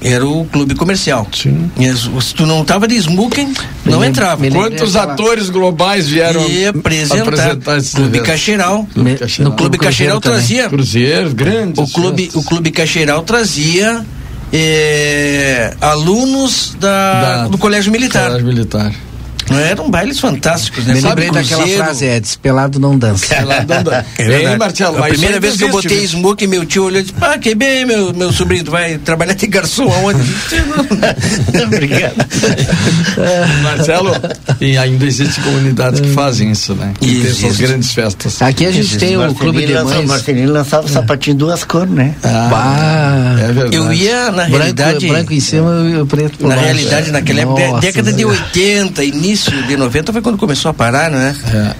[0.00, 1.26] Era o clube comercial.
[1.32, 1.70] sim.
[1.78, 3.52] E se tu não tava de smoking,
[3.86, 4.40] não entrava.
[4.42, 7.22] me Quantos atores globais vieram E apresentar.
[7.22, 8.88] apresentar Clube Me- Cacheral.
[9.40, 9.78] no Clube
[10.20, 10.38] também.
[10.38, 11.78] trazia Cruzeiro, grandes.
[11.78, 12.42] o clube, festas.
[12.42, 14.04] o clube Cacheral trazia
[14.52, 17.12] eh, alunos da,
[17.42, 18.26] Da- do Colégio Militar.
[18.28, 18.92] Colégio Militar.
[19.50, 20.94] Não Eram bailes fantásticos, né?
[20.94, 21.84] Me Sabe, lembrei daquela Cruzeiro.
[21.84, 23.34] frase, Edson, pelado não dança.
[23.34, 24.58] É lá da- da- É verdade.
[24.58, 24.98] Marcelo?
[25.04, 26.08] a primeira vez que eu existe, botei viu?
[26.08, 29.34] smoke, meu tio olhou e disse: Ah, que bem, meu, meu sobrinho, tu vai trabalhar
[29.34, 30.20] de garçom aonde?
[31.64, 32.14] Obrigado.
[33.62, 34.12] Marcelo,
[34.60, 36.92] e ainda existem comunidades que fazem isso, né?
[37.00, 37.62] Que tem essas Existe.
[37.62, 38.40] grandes festas.
[38.42, 40.08] Aqui a gente tem o Marcelinho clube de lançava- mães.
[40.08, 42.14] Marcelinho lançava sapatinho duas cores, né?
[42.22, 43.36] Bah.
[43.40, 43.76] É verdade.
[43.76, 45.06] Eu ia, na branco, realidade.
[45.08, 46.64] branco em cima e o preto por Na baixo.
[46.72, 48.26] realidade, naquela época, década de Zé.
[48.26, 49.33] 80, início
[49.66, 51.36] de 90 foi quando começou a parar, né?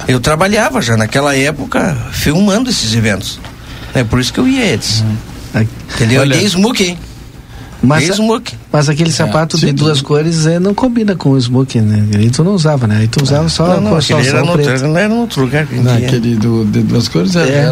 [0.07, 0.13] É.
[0.13, 3.39] Eu trabalhava já naquela época filmando esses eventos.
[3.95, 5.05] É por isso que eu ia eles.
[5.95, 6.21] Entendeu?
[6.23, 6.99] Olha- Eu dei smoke, hein?
[7.87, 8.55] Mas, smoke.
[8.73, 9.67] mas aquele sapato sim.
[9.67, 12.19] de duas cores é, não combina com o smoking, né?
[12.19, 12.99] Aí tu não usava, né?
[13.01, 14.83] Aí tu usava só, Não, não, só, era o no, preto.
[14.83, 17.49] não era no outro lugar que a Não, aquele do, de duas cores era.
[17.51, 17.65] É.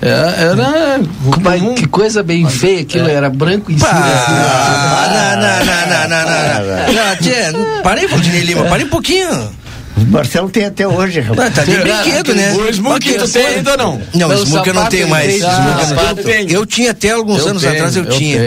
[0.00, 1.00] Era, era, era
[1.42, 1.74] Mas comum.
[1.74, 3.90] que coisa bem feia aquilo, era branco em cima.
[3.90, 7.82] Ah, não, não, não, não, não, não, não.
[7.82, 9.48] Parei, Valdinei Lima, parei um pouquinho.
[9.96, 11.54] O Marcelo tem até hoje, Não, rapaz.
[11.54, 12.52] tá de brinquedo, né?
[12.52, 14.02] O smoke tu tem ainda ou não?
[14.14, 15.40] Não, Não, smoke eu não tenho mais.
[15.40, 18.38] eu Ah, tinha até alguns Eu anos tenho, atrás, eu eu tinha.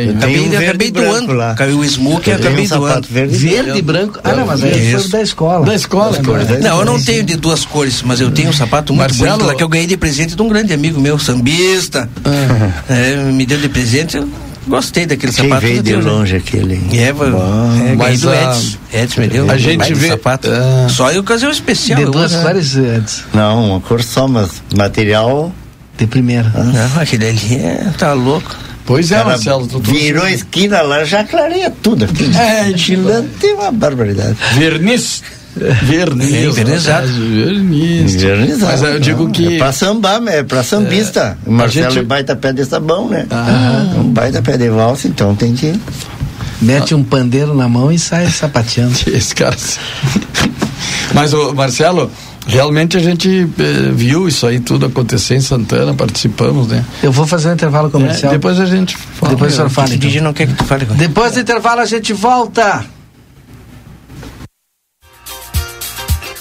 [0.62, 1.34] Acabei, doando.
[1.34, 1.56] lá.
[1.56, 3.08] Caiu o smoke e acabei um doando.
[3.10, 3.80] verde e Verde branco.
[3.80, 4.20] e branco.
[4.24, 5.10] Ah, não, mas aí Isso.
[5.10, 5.66] foi da escola.
[5.66, 6.60] Da escola, né?
[6.62, 9.48] Não, eu não tenho de duas cores, mas eu tenho um sapato muito Marcelo- bonito
[9.48, 12.08] lá que eu ganhei de presente de um grande amigo meu, sambista.
[12.90, 14.30] É, me deu de presente, eu
[14.70, 15.62] gostei daquele Quem sapato.
[15.62, 16.12] veio eu de tenho, né?
[16.12, 16.82] longe aquele.
[16.98, 17.72] É, Bom.
[17.90, 18.78] é Mas do a- Edson.
[18.94, 19.50] Edson me deu.
[19.50, 20.48] a um gente vê- sapato.
[20.50, 20.90] é.
[20.90, 22.00] Só em ocasião especial.
[22.00, 22.44] De duas uso, né?
[22.44, 23.24] cores, Edson.
[23.34, 25.52] Não, uma cor só, mas material.
[25.98, 26.50] De primeira.
[26.50, 28.56] Não, aquele ali é, tá louco.
[28.86, 29.68] Pois é, Marcelo.
[29.68, 32.32] Tu virou esquina lá, já clareia tudo aqui.
[32.36, 34.36] É, Chilante é uma barbaridade.
[34.56, 35.22] verniz.
[35.84, 36.34] Verniz.
[36.34, 37.08] É, envernizado.
[37.08, 38.16] Verniz.
[38.62, 39.56] Mas eu digo que.
[39.56, 41.38] É pra sambar, é pra sambista.
[41.46, 43.26] O Marcelo gente- é baita pé de sabão, né?
[43.30, 43.94] Ah.
[43.98, 45.74] Um baita pé de valsa, então tem que.
[46.62, 48.94] Mete um pandeiro na mão e sai sapateando.
[49.08, 49.56] Esse cara.
[51.14, 52.12] Mas, o Marcelo,
[52.46, 56.84] realmente a gente eh, viu isso aí tudo acontecer em Santana, participamos, né?
[57.02, 58.32] Eu vou fazer um intervalo comercial.
[58.32, 59.34] É, depois a gente fala.
[59.34, 59.94] Depois o senhor fala.
[59.94, 60.22] Então.
[60.22, 60.86] Não quer que tu fale.
[60.86, 62.84] Depois do intervalo a gente volta.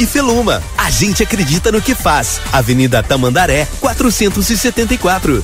[0.05, 0.61] Feluma.
[0.77, 2.41] A gente acredita no que faz.
[2.51, 5.43] Avenida Tamandaré, 474.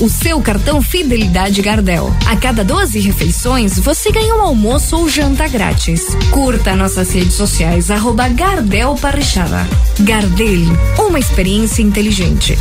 [0.00, 2.12] O seu cartão Fidelidade Gardel.
[2.26, 6.16] A cada 12 refeições, você ganha um almoço ou janta grátis.
[6.32, 9.64] Curta nossas redes sociais, arroba Gardel Parrichada.
[10.00, 10.62] Gardel,
[10.98, 12.58] uma experiência inteligente.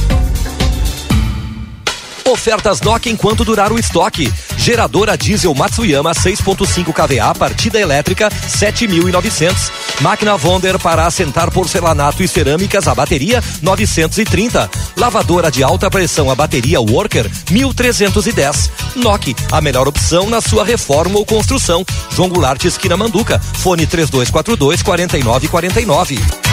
[2.26, 4.32] Ofertas DOC enquanto durar o estoque.
[4.57, 9.71] Geradora diesel Matsuyama 6.5 kVA, partida elétrica 7.900.
[10.01, 14.69] Máquina Wonder para assentar porcelanato e cerâmicas a bateria 930.
[14.95, 18.71] Lavadora de alta pressão a bateria Worker 1310.
[18.95, 21.86] NOC, a melhor opção na sua reforma ou construção.
[22.15, 23.39] João Goulart esquina Manduca.
[23.39, 26.52] Fone 3242 4949.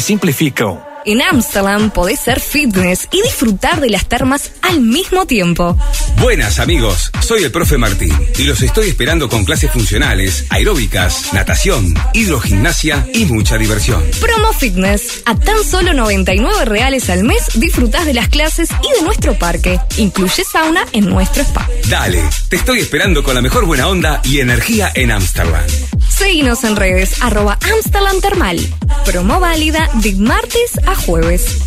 [0.01, 0.90] simplificam.
[1.03, 5.75] En Amsterdam podés ser fitness y disfrutar de las termas al mismo tiempo.
[6.19, 11.95] Buenas amigos, soy el profe Martín y los estoy esperando con clases funcionales, aeróbicas, natación,
[12.13, 14.03] hidrogimnasia y mucha diversión.
[14.19, 15.23] Promo Fitness.
[15.25, 19.79] A tan solo 99 reales al mes disfrutás de las clases y de nuestro parque.
[19.97, 21.67] Incluye sauna en nuestro spa.
[21.89, 25.63] Dale, te estoy esperando con la mejor buena onda y energía en Amsterdam.
[26.09, 28.59] Seguinos en redes arroba Amsterdam Termal.
[29.05, 31.59] Promo válida de martes a jueves.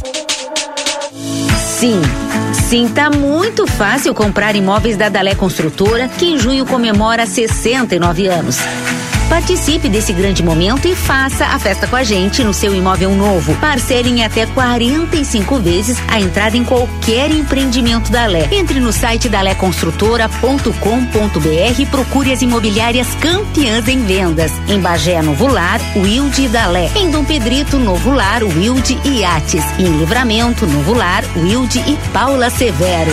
[1.78, 2.00] Sim,
[2.52, 8.58] sim, tá muito fácil comprar imóveis da Dalé Construtora, que em junho comemora 69 anos.
[9.28, 13.54] Participe desse grande momento e faça a festa com a gente no seu imóvel novo.
[13.56, 18.48] Parcele em até 45 vezes a entrada em qualquer empreendimento da Lé.
[18.52, 24.52] Entre no site daléconstrutora.com.br e procure as imobiliárias campeãs em vendas.
[24.68, 26.90] Em Bagé, Novo Lar, Wilde e Dalé.
[26.94, 29.64] Em Dom Pedrito, Novo Lar, Wilde e Yates.
[29.78, 33.12] Em Livramento, Novo Lar, Wilde e Paula Severo.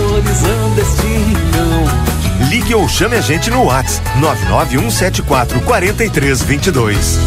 [2.71, 7.19] Ligue ou chame a gente no WhatsApp 99174 4322.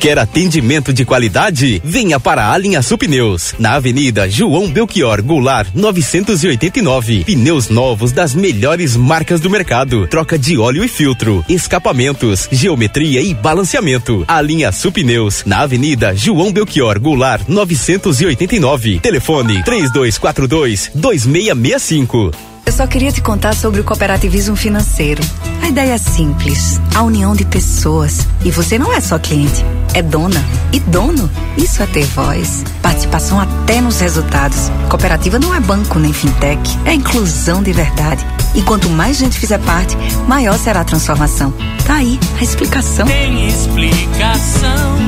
[0.00, 1.80] Quer atendimento de qualidade?
[1.84, 7.24] Venha para a linha Supneus, na Avenida João Belchior Goulart, 989.
[7.24, 10.08] Pneus novos das melhores marcas do mercado.
[10.08, 14.24] Troca de óleo e filtro, escapamentos, geometria e balanceamento.
[14.26, 18.98] A linha Supneus, na Avenida João Belchior Goulart, 989.
[18.98, 22.55] Telefone 3242 2665.
[22.76, 25.22] Eu só queria te contar sobre o cooperativismo financeiro.
[25.62, 28.28] A ideia é simples: a união de pessoas.
[28.44, 29.64] E você não é só cliente,
[29.94, 30.44] é dona.
[30.74, 32.62] E dono, isso é ter voz.
[32.82, 34.70] Participação até nos resultados.
[34.90, 38.22] Cooperativa não é banco nem fintech, é inclusão de verdade.
[38.54, 39.96] E quanto mais gente fizer parte,
[40.28, 41.54] maior será a transformação.
[41.86, 43.06] Tá aí a explicação.
[43.06, 44.98] Tem explicação,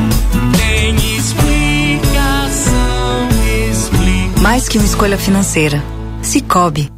[0.57, 2.09] tem explicação,
[3.69, 4.43] explicação.
[4.43, 5.85] Mais que uma escolha financeira.
[6.23, 6.98] Cicobi.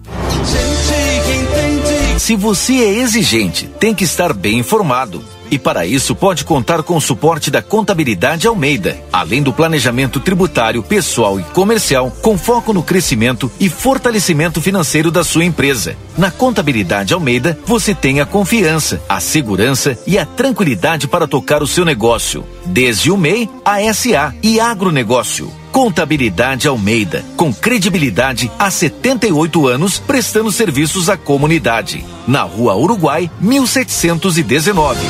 [2.30, 5.20] Se você é exigente, tem que estar bem informado.
[5.50, 10.80] E para isso pode contar com o suporte da Contabilidade Almeida, além do planejamento tributário,
[10.80, 15.96] pessoal e comercial, com foco no crescimento e fortalecimento financeiro da sua empresa.
[16.16, 21.66] Na Contabilidade Almeida, você tem a confiança, a segurança e a tranquilidade para tocar o
[21.66, 25.50] seu negócio, desde o MEI, a SA e agronegócio.
[25.80, 32.04] Contabilidade Almeida, com credibilidade há 78 anos, prestando serviços à comunidade.
[32.28, 35.00] Na Rua Uruguai, 1719.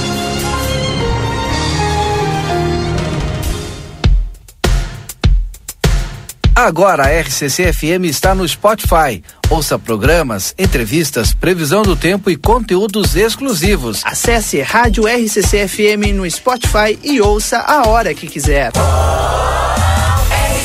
[6.54, 9.24] Agora a RCC FM está no Spotify.
[9.50, 14.02] Ouça programas, entrevistas, previsão do tempo e conteúdos exclusivos.
[14.04, 18.70] Acesse Rádio RCC FM no Spotify e ouça a hora que quiser.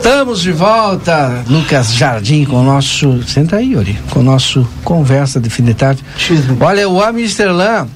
[0.00, 3.22] Estamos de volta, Lucas Jardim, com o nosso.
[3.24, 3.98] Senta aí, Yuri.
[4.08, 6.02] Com o nosso Conversa de Fim de Tarde.
[6.58, 7.86] Olha, o Amsterlan,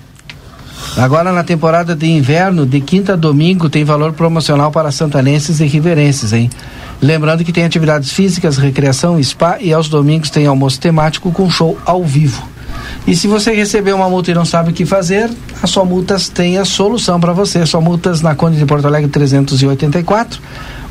[0.98, 5.64] agora na temporada de inverno, de quinta a domingo, tem valor promocional para santanenses e
[5.64, 6.50] riverenses, hein?
[7.00, 11.78] Lembrando que tem atividades físicas, recreação, spa e aos domingos tem almoço temático com show
[11.86, 12.46] ao vivo.
[13.06, 15.30] E se você recebeu uma multa e não sabe o que fazer,
[15.62, 17.64] a Só Multas tem a solução para você.
[17.64, 20.40] Só Multas na Conde de Porto Alegre 384.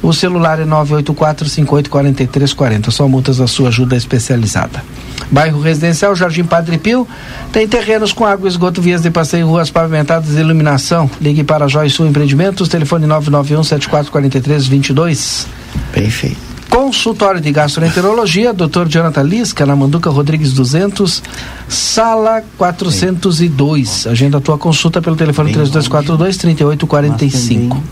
[0.04, 2.92] O celular é 984-584340.
[2.92, 4.84] Só multas da sua ajuda especializada.
[5.32, 7.08] Bairro Residencial Jardim Padre Pio
[7.52, 11.10] tem terrenos com água, esgoto, vias de passeio, ruas pavimentadas e iluminação.
[11.22, 15.48] Ligue para Joy Sul Empreendimentos, telefone 991 7443 22.
[15.94, 16.53] Perfeito.
[16.74, 18.88] Consultório de Gastroenterologia, Dr.
[18.88, 21.22] Jonathan Lisca, na Manduca Rodrigues 200,
[21.70, 24.08] sala 402.
[24.08, 27.84] Agenda a tua consulta pelo telefone 3242 3845.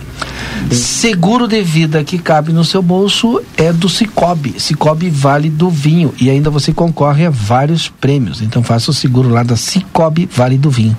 [0.72, 4.60] Seguro de vida que cabe no seu bolso é do Cicobi.
[4.60, 6.12] Cicobi Vale do Vinho.
[6.20, 8.42] E ainda você concorre a vários prêmios.
[8.42, 10.98] Então faça o seguro lá da Cicobi Vale do Vinho.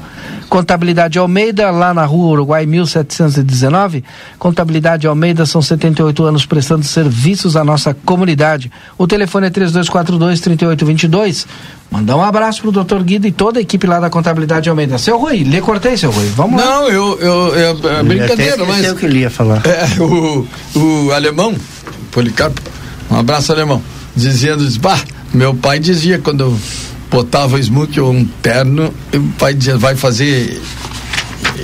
[0.52, 4.04] Contabilidade Almeida, lá na rua Uruguai 1719.
[4.38, 8.70] Contabilidade Almeida são 78 anos prestando serviços à nossa comunidade.
[8.98, 11.46] O telefone é 3242-3822.
[11.90, 14.98] Mandar um abraço pro doutor Guido e toda a equipe lá da Contabilidade Almeida.
[14.98, 16.28] Seu Rui, lhe cortei, seu Rui.
[16.36, 16.66] Vamos lá.
[16.66, 18.92] Não, eu, eu, eu é brincadeira, mas.
[18.92, 19.62] o que ele ia falar.
[19.64, 20.46] É, o,
[20.76, 21.54] o alemão,
[22.10, 22.60] Policarpo,
[23.10, 23.80] um abraço alemão,
[24.14, 25.00] dizendo, diz, bah,
[25.32, 26.54] meu pai dizia quando eu
[27.12, 30.60] botava smoke ou um terno, o pai dizia, vai fazer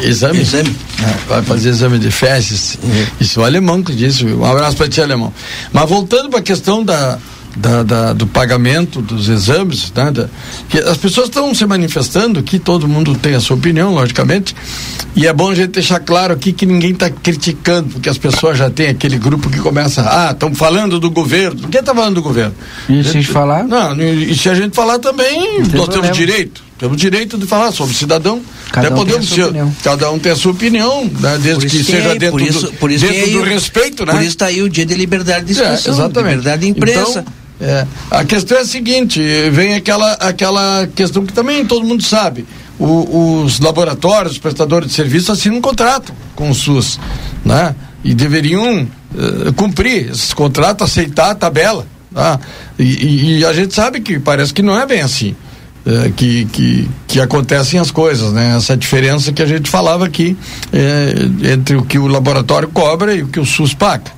[0.03, 0.41] exame?
[0.41, 0.77] Exame.
[1.03, 2.79] É, vai fazer exame de fezes.
[3.19, 4.25] Isso é o alemão que disse.
[4.27, 5.33] Um abraço para ti, alemão.
[5.73, 7.19] Mas voltando para a questão da,
[7.57, 10.29] da, da- do pagamento dos exames, né, da-
[10.69, 14.55] que as pessoas estão se manifestando aqui, todo mundo tem a sua opinião, logicamente,
[15.17, 18.57] e é bom a gente deixar claro aqui que ninguém está criticando, porque as pessoas
[18.59, 21.61] já têm aquele grupo que começa, ah, estão falando do governo.
[21.63, 22.55] Ninguém está falando do governo.
[22.89, 23.65] E se a gente falar?
[23.65, 26.03] Não, e se a gente falar também, tem nós problema.
[26.03, 26.68] temos direito.
[26.79, 28.41] Temos direito de falar, somos cidadão.
[28.71, 29.75] Cada até um tem podemos ser- opinião.
[29.83, 32.89] Cada um tem a sua opinião, né, desde que isso seja é- dentro, isso, do,
[32.89, 34.13] dentro que é do respeito, né?
[34.13, 36.37] Por isso está aí o dia de liberdade de expressão, É, exatamente.
[36.37, 37.25] liberdade de imprensa.
[37.61, 39.21] Então, é, a questão é a seguinte,
[39.51, 42.47] vem aquela, aquela questão que também todo mundo sabe.
[42.79, 47.01] O- os laboratórios, os prestadores de serviço assinam um contrato com o SUS,
[47.45, 47.75] né?
[48.05, 48.87] E deveriam
[49.19, 52.39] eh, cumprir esses contratos, aceitar a tabela, tá?
[52.79, 55.35] E, e- e a gente sabe que parece que não é bem assim.
[55.89, 58.55] Eh, que, que, que acontecem as coisas, né?
[58.55, 60.37] Essa diferença que a gente falava aqui
[60.71, 61.15] eh,
[61.55, 64.13] entre o que o laboratório cobra e o que o SUS paga.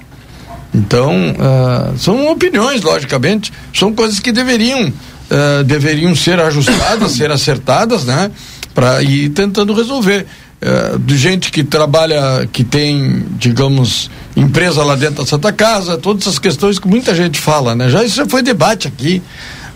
[0.74, 4.92] Então, ah, são opiniões, logicamente, são coisas que deveriam,
[5.30, 8.32] ah, deveriam ser ajustadas, ser acertadas, né?
[8.74, 10.26] Para ir tentando resolver.
[10.60, 16.22] Ah, de gente que trabalha, que tem, digamos, empresa lá dentro da Santa Casa, todas
[16.22, 17.88] essas questões que muita gente fala, né?
[17.88, 19.22] Já isso já foi debate aqui.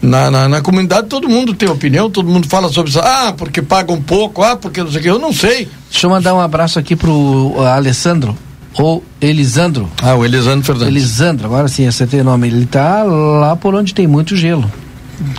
[0.05, 3.01] Na, na, na comunidade todo mundo tem opinião, todo mundo fala sobre isso.
[3.01, 5.11] Ah, porque paga um pouco, ah, porque não sei o que.
[5.11, 5.69] Eu não sei.
[5.91, 7.11] Deixa eu mandar um abraço aqui pro
[7.57, 8.37] uh, Alessandro,
[8.75, 9.89] ou Elisandro.
[10.03, 10.89] Ah, o Elisandro Fernandes.
[10.89, 12.49] Elisandro, agora sim, você tem nome.
[12.49, 14.71] Ele tá lá por onde tem muito gelo.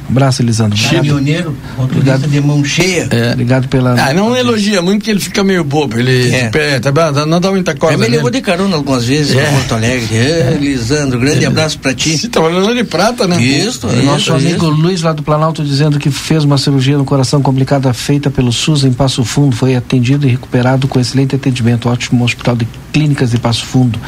[0.10, 0.74] Abraço, Elisandro.
[0.78, 0.96] Obrigado.
[0.96, 3.08] Caminhoneiro, motorista de mão cheia.
[3.12, 3.34] É.
[3.34, 3.94] Obrigado pela.
[4.00, 5.98] Ah, não elogia muito que ele fica meio bobo.
[6.00, 6.52] Ele É.
[6.54, 6.80] é.
[6.80, 6.92] tá,
[7.26, 7.96] não dá muita corda.
[7.96, 9.50] Eu me levou de carona algumas vezes É.
[9.50, 10.16] em Porto Alegre.
[10.16, 12.18] É, Lisandro, grande abraço pra ti.
[12.18, 13.42] Você trabalhando de prata, né?
[13.42, 14.82] Isso, Nosso isso, amigo isso.
[14.82, 18.84] Luiz lá do Planalto dizendo que fez uma cirurgia no coração complicada feita pelo SUS
[18.84, 23.38] em Passo Fundo, foi atendido e recuperado com excelente atendimento, ótimo hospital de clínicas de
[23.38, 24.00] Passo Fundo.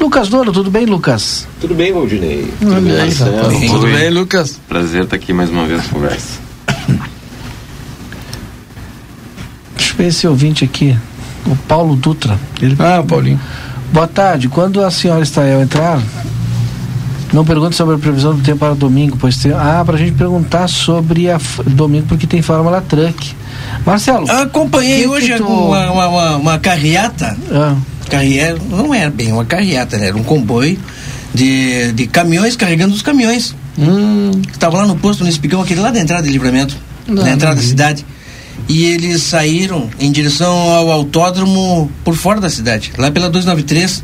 [0.00, 1.46] Lucas Dono, tudo bem, Lucas?
[1.60, 2.50] Tudo bem, Valdinei?
[2.62, 3.66] Olha Tudo bem, Marcelo?
[3.68, 4.58] Tudo bem, Lucas?
[4.66, 6.38] Prazer estar aqui mais uma vez na conversa.
[9.76, 10.96] Deixa eu ver esse ouvinte aqui,
[11.46, 12.38] o Paulo Dutra.
[12.62, 12.74] Ele...
[12.78, 13.38] Ah, Paulinho.
[13.92, 16.00] Boa tarde, quando a senhora Estael entrar,
[17.34, 19.52] não pergunte sobre a previsão do tempo para domingo, pois tem.
[19.52, 23.34] Ah, pra gente perguntar sobre a f- domingo, porque tem Fórmula Truck.
[23.84, 24.30] Marcelo.
[24.30, 27.36] Acompanhei que hoje que tu- uma, uma, uma, uma carreata.
[27.52, 27.74] Ah.
[28.10, 30.06] Carreata, não era bem uma carreata, né?
[30.08, 30.78] era um comboio
[31.34, 33.54] de, de caminhões carregando os caminhões.
[33.78, 34.30] Hum.
[34.52, 36.76] Estava lá no posto, no espigão, aquele lá da entrada de livramento,
[37.06, 38.04] Não, na entrada da cidade.
[38.68, 44.02] E eles saíram em direção ao autódromo por fora da cidade, lá pela 293.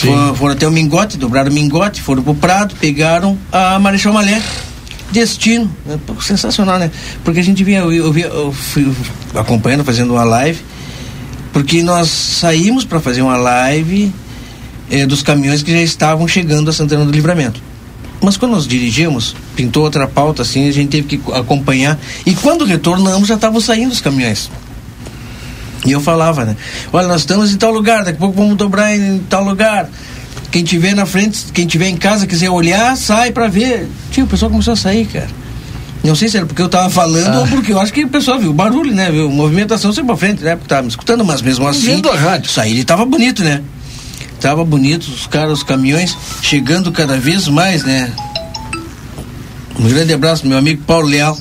[0.00, 4.40] For- foram até o Mingote, dobraram o Mingote, foram pro Prado, pegaram a Marechal Malé.
[5.12, 5.70] Destino?
[6.06, 6.90] Pô, sensacional, né?
[7.22, 8.90] Porque a gente vinha, eu, eu, via- eu fui
[9.34, 10.58] acompanhando, fazendo uma live,
[11.52, 14.12] porque nós saímos para fazer uma live
[14.90, 17.60] eh, dos caminhões que já estavam chegando a Santana do Livramento.
[18.20, 21.98] Mas quando nós dirigimos, pintou outra pauta assim, a gente teve que co- acompanhar.
[22.24, 24.48] E quando retornamos, já estavam saindo os caminhões.
[25.84, 26.56] E eu falava, né?
[26.92, 29.90] Olha, nós estamos em tal lugar, daqui a pouco vamos dobrar em tal lugar.
[30.52, 33.88] Quem tiver na frente, quem tiver em casa, quiser olhar, sai pra ver.
[34.12, 35.28] Tio, o pessoal começou a sair, cara.
[36.04, 38.38] Não sei se era porque eu tava falando ou porque eu acho que o pessoal
[38.38, 39.10] viu o barulho, né?
[39.10, 40.56] Viu movimentação sempre pra frente, né?
[40.56, 41.86] Porque tava me escutando, mas mesmo assim.
[41.86, 42.50] Vendo a rádio.
[42.50, 43.62] Sair ele tava bonito, né?
[44.40, 48.12] Tava bonito, os caras, os caminhões chegando cada vez mais, né?
[49.78, 51.38] Um grande abraço, meu amigo Paulo Leal.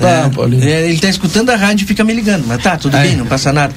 [0.00, 0.30] Ah,
[0.62, 3.08] É, é, ele tá escutando a rádio e fica me ligando, mas tá, tudo Aí.
[3.08, 3.74] bem, não passa nada.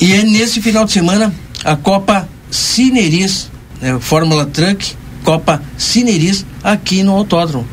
[0.00, 1.32] e é nesse final de semana
[1.64, 7.66] a Copa Cineris, né, Fórmula Truck, Copa Cineris aqui no autódromo.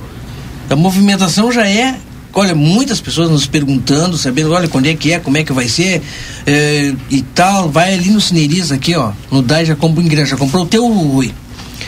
[0.70, 1.96] A movimentação já é,
[2.34, 5.68] olha, muitas pessoas nos perguntando, sabendo, olha, quando é que é, como é que vai
[5.68, 6.02] ser
[6.46, 7.70] é, e tal.
[7.70, 10.68] Vai ali no Cineris aqui, ó, no DAI já comprou o ingresso, já comprou o
[10.68, 11.34] teu Rui.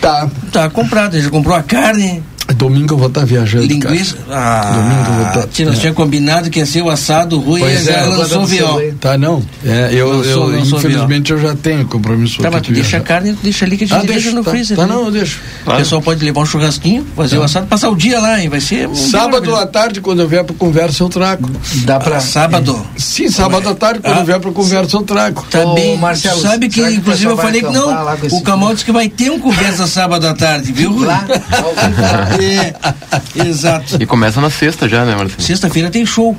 [0.02, 0.30] Tá.
[0.52, 2.24] Tá comprado, já comprou a carne,
[2.56, 3.66] Domingo eu vou estar viajando.
[3.66, 4.18] linguiça.
[4.30, 5.82] Ah, Domingo eu vou tá- nós é.
[5.82, 8.82] tinha combinado que ia ser o assado, o Rui Pois já é, lançou o viol.
[9.00, 9.42] Tá, não.
[9.66, 12.42] É, eu, Lançou- eu, lançou infelizmente eu já tenho compromisso.
[12.42, 14.14] Tá, mas tu de deixa a carne, tu deixa ali que a gente Ah, deixa
[14.14, 14.52] deixa, no tá.
[14.52, 14.76] freezer.
[14.78, 14.94] Tá, né?
[14.94, 15.40] não, eu deixo.
[15.66, 18.50] O pessoal pode levar um churrasquinho, fazer o assado, passar o dia lá, hein?
[18.50, 18.88] Vai ser.
[18.88, 21.50] um Sábado à tarde, quando eu vier para conversa, eu trago.
[21.86, 22.18] Dá pra.
[22.18, 22.86] Ah, sábado?
[22.98, 24.20] Sim, sábado à tarde, quando Ah.
[24.22, 25.46] eu vier para conversa, eu trago.
[25.50, 27.90] Tá Ô, bem, Marcelo, sabe que, inclusive eu falei que não,
[28.32, 31.00] o Camal disse que vai ter um conversa sábado à tarde, viu?
[31.00, 31.26] Lá,
[32.44, 33.98] é, exato.
[34.00, 35.42] E começa na sexta já, né, Marcelo?
[35.42, 36.36] Sexta-feira tem show.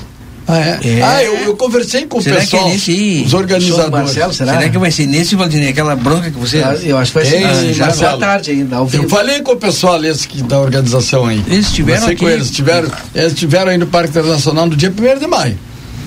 [0.47, 0.81] Ah, é?
[0.83, 1.03] É.
[1.03, 3.91] Ah, eu, eu conversei com o Será pessoal, que é nesse os organizadores.
[3.93, 4.53] Marcelo, será?
[4.55, 5.69] Será que vai ser nesse, Valdinei?
[5.69, 6.61] Aquela bronca que você.
[6.63, 8.17] Ah, Eu acho que vai ser já Marcelo.
[8.17, 9.05] à tarde ainda, ao vivo.
[9.05, 11.43] Eu falei com o pessoal esse que, da organização aí.
[11.47, 12.25] Eles estiveram Conversei aqui.
[12.25, 15.57] com eles, tiveram, eles estiveram aí no Parque Internacional no dia 1 de maio.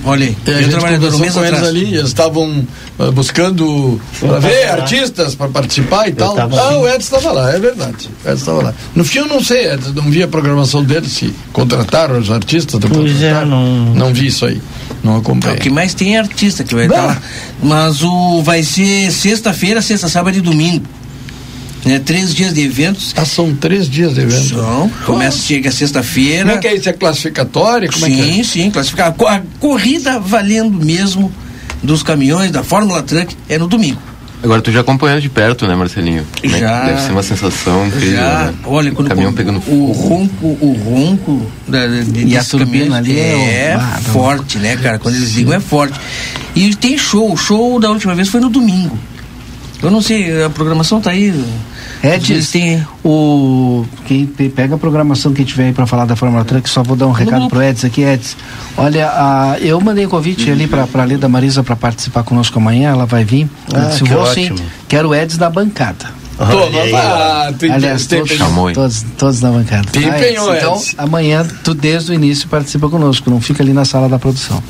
[0.08, 1.68] Olha aí, E a eu gente trabalhador um mês com eles atrás.
[1.68, 2.64] ali, eles estavam
[2.98, 6.32] ah, buscando para ver artistas para participar e tal.
[6.34, 6.76] tava Ah, assim.
[6.78, 8.08] o Edson estava lá, é verdade.
[8.24, 8.74] O Edson estava lá.
[8.94, 12.78] No fim eu não sei, Edson, não vi a programação deles, se contrataram os artistas,
[12.80, 14.62] não Pois é, não- Não vi isso aí,
[15.02, 15.58] não O acompanhei.
[15.58, 17.20] que mais tem é artista que vai estar lá.
[17.60, 20.84] Mas o vai ser sexta-feira, sexta, sábado e domingo.
[21.86, 22.00] Né?
[22.00, 23.14] Três dias de eventos.
[23.16, 24.48] Ah, são três dias de evento.
[24.56, 24.90] São.
[25.06, 26.42] Começa, chega sexta-feira.
[26.44, 26.88] Como é que é isso?
[26.88, 27.90] É classificatório?
[27.92, 28.24] Como é que é?
[28.24, 29.08] sim, sim, classificar.
[29.08, 31.32] A, co- a corrida valendo mesmo
[31.82, 34.00] dos caminhões, da Fórmula Truck, é no domingo.
[34.42, 36.26] Agora tu já acompanhou de perto, né, Marcelinho?
[36.42, 36.84] É Já.
[36.86, 38.54] Deve ser uma sensação incrível, Já, né?
[38.64, 42.98] olha, quando caminhão o, pegando o ronco, o ronco da, de, E a turbina caminhões
[42.98, 44.12] ali é, é não.
[44.12, 44.98] forte, né, cara?
[44.98, 45.98] Quando eles ligam é forte.
[46.54, 48.98] E tem show, o show da última vez foi no domingo.
[49.82, 51.32] Eu não sei, a programação tá aí.
[52.02, 52.86] Edson, Eles têm.
[53.04, 56.82] o quem pe- pega a programação que tiver aí para falar da Fórmula Truck, só
[56.82, 58.36] vou dar um recado pro Edson aqui, Edson.
[58.76, 62.90] Olha, a, eu mandei um convite ali para a Leda Marisa para participar conosco amanhã,
[62.90, 63.48] ela vai vir.
[63.74, 64.58] Ah, Eu disse, que vou ótimo.
[64.58, 66.04] sim, quero o Edson da bancada.
[66.36, 69.88] Toma, ah, tem, Aliás, tem, todos, Chamou, todos, todos na bancada.
[69.90, 73.72] Tem Ah, empenhou, Edson, Então, amanhã, tu desde o início participa conosco, não fica ali
[73.72, 74.62] na sala da produção.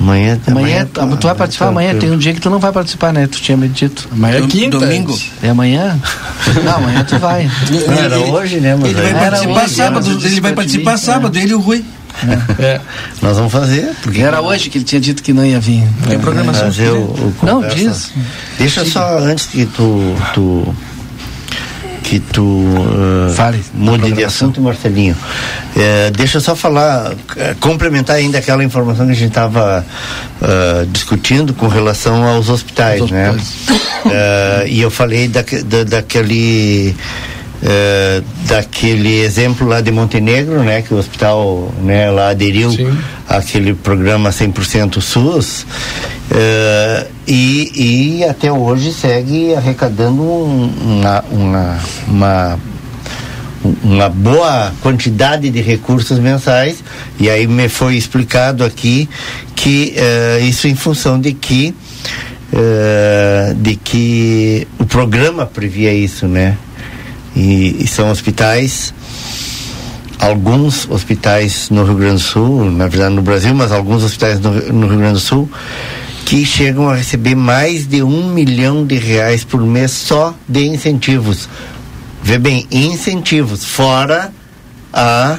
[0.00, 3.26] Amanhã, Amanhã, tu vai participar amanhã, tem um dia que tu não vai participar, né?
[3.26, 4.08] Tu tinha me dito.
[4.12, 4.78] Amanhã é quinta.
[4.78, 5.18] domingo?
[5.42, 5.98] É amanhã?
[6.64, 7.50] Não, amanhã tu vai.
[7.70, 8.76] Não, era hoje, né?
[8.76, 10.96] Mas Ele vai participar hoje, sábado, ele vai participar é.
[10.96, 11.84] sábado, ele e o Rui.
[12.58, 12.80] É.
[13.20, 13.92] nós vamos fazer.
[14.02, 15.82] Porque Era hoje que ele tinha dito que não ia vir.
[16.08, 16.66] Tem programação.
[16.66, 18.12] fazer o, o Não, diz.
[18.58, 20.74] Deixa só antes que tu, tu
[22.20, 25.16] que tu uh, Fale, mude de assunto, Marcelinho.
[25.76, 29.84] Eh, deixa eu só falar, eh, complementar ainda aquela informação que a gente estava
[30.92, 33.34] discutindo com relação aos hospitais, né?
[34.06, 36.94] Eh, e eu falei da, da, daquele
[37.62, 42.70] eh, daquele exemplo lá de Montenegro, né, que o hospital, né, lá aderiu
[43.26, 45.64] àquele programa 100% SUS,
[46.30, 52.58] eh, e, e até hoje segue arrecadando um- uma, uma, uma
[53.82, 56.84] uma boa quantidade de recursos mensais
[57.18, 59.08] e aí me foi explicado aqui
[59.56, 61.74] que eh, isso em função de que
[62.52, 66.58] eh, de que o programa previa isso, né?
[67.34, 68.92] E, e são hospitais
[70.18, 74.50] alguns hospitais no Rio Grande do Sul, na verdade no Brasil, mas alguns hospitais no,
[74.72, 75.48] no Rio Grande do Sul
[76.24, 81.48] que chegam a receber mais de um milhão de reais por mês só de incentivos.
[82.22, 84.32] Vê bem, incentivos, fora
[84.92, 85.38] a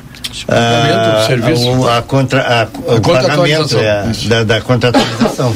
[0.50, 1.70] a, serviço.
[1.70, 5.56] o- a, contra, a, o pagamento é, da, da contratualização.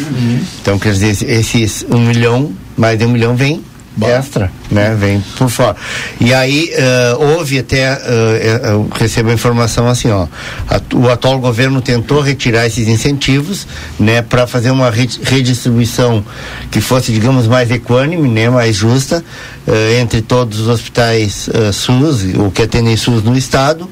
[0.61, 3.61] Então, quer dizer, esse- esses um milhão, mais de um milhão vem
[4.07, 4.95] extra, né?
[4.99, 5.75] Vem por fora.
[6.19, 10.27] E aí eh, houve até, eh, eu recebo a informação assim, ó,
[10.69, 13.67] a- o atual governo tentou retirar esses incentivos,
[13.99, 16.23] né, para fazer uma re- redistribuição
[16.71, 19.23] que fosse, digamos, mais equânime, né, mais justa
[19.67, 23.89] eh, entre todos os hospitais SUS, ou que atendem SUS no estado.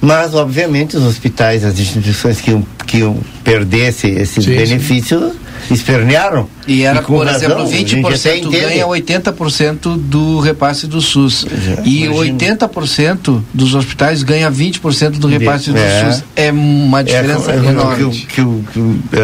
[0.00, 3.00] Mas, obviamente, os hospitais, as instituições que que
[3.42, 4.08] perder esse,
[4.42, 5.34] Sim, benefício
[5.70, 6.48] espernearam.
[6.66, 8.56] E era, com por razão, exemplo, a gente até 20% entende.
[8.60, 11.46] ganha 80% do repasse do SUS.
[11.84, 16.04] e 80% dos hospitais ganha 20% do repasse do É.
[16.10, 16.24] SUS.
[16.36, 18.10] É uma diferença é, enorme.
[18.26, 19.18] Que, o- que, o- que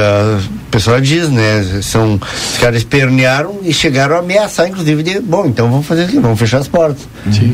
[0.68, 1.80] o pessoal diz, né?
[1.82, 6.18] São, os caras espernearam e chegaram a ameaçar, inclusive, de, bom, então vamos fazer aqui,
[6.18, 7.08] vamos fechar as portas.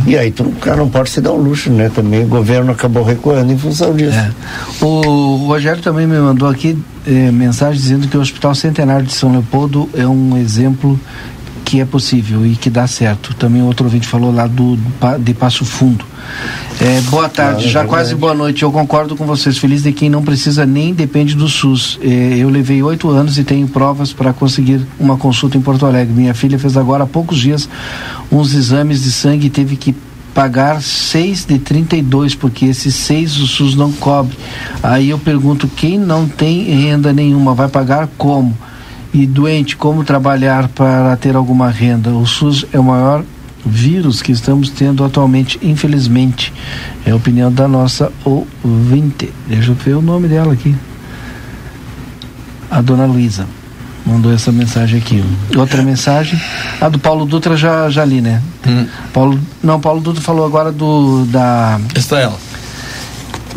[0.05, 1.91] E aí tu, o cara não pode se dar o luxo, né?
[1.95, 4.19] Também o governo acabou recuando em função disso.
[4.19, 4.31] É.
[4.85, 9.31] O Rogério também me mandou aqui eh, mensagem dizendo que o Hospital Centenário de São
[9.31, 10.99] Leopoldo é um exemplo
[11.75, 13.35] que é possível e que dá certo.
[13.35, 14.79] Também outro ouvinte falou lá do
[15.18, 16.05] de Passo Fundo.
[16.81, 18.62] É, boa tarde, Ah, é já quase boa noite.
[18.62, 19.59] Eu concordo com vocês.
[19.59, 21.99] Feliz de quem não precisa nem depende do SUS.
[22.01, 26.14] É, eu levei oito anos e tenho provas para conseguir uma consulta em Porto Alegre.
[26.14, 27.68] Minha filha fez agora há poucos dias
[28.31, 29.97] uns exames de sangue e teve que
[30.33, 34.37] pagar 6 de 32, porque esses seis o SUS não cobre.
[34.81, 38.57] Aí eu pergunto, quem não tem renda nenhuma vai pagar como?
[39.15, 42.11] E doente, como trabalhar para ter alguma renda?
[42.11, 43.25] O SUS é o maior
[43.65, 46.53] vírus que estamos tendo atualmente, infelizmente.
[47.07, 49.33] É a opinião da nossa ouvinte.
[49.47, 50.75] Deixa eu ver o nome dela aqui.
[52.69, 53.47] A dona Luísa
[54.05, 55.25] mandou essa mensagem aqui.
[55.57, 56.39] Outra mensagem,
[56.81, 58.43] a do Paulo Dutra já, já li, né?
[59.12, 62.39] Paulo, não, Paulo Dutra falou agora do da Está ela.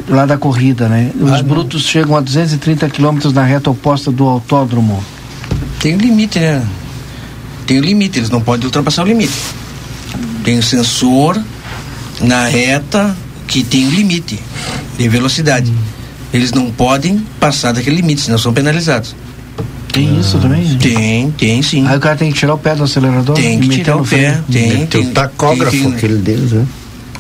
[0.08, 1.12] lá da corrida, né?
[1.20, 5.04] Os brutos chegam a 230 quilômetros na reta oposta do autódromo.
[5.88, 6.62] Tem um limite, né?
[7.66, 9.32] Tem um limite, eles não podem ultrapassar o limite.
[10.44, 11.42] Tem um sensor
[12.20, 13.16] na reta
[13.48, 14.38] que tem um limite
[14.98, 15.72] de velocidade.
[16.34, 19.16] Eles não podem passar daquele limite, senão são penalizados.
[19.94, 20.78] Tem isso também?
[20.78, 21.88] Tem, tem sim.
[21.88, 24.08] Aí o cara tem que tirar o pé do acelerador Tem que tirar o pé,
[24.08, 24.44] freio.
[24.52, 24.86] tem.
[24.88, 26.66] Tem o tacógrafo, tem- tem- aquele deles, né?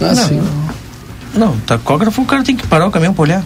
[0.01, 0.41] Ah, não, sim.
[1.33, 3.45] não, tacógrafo o cara tem que parar o caminhão pra olhar.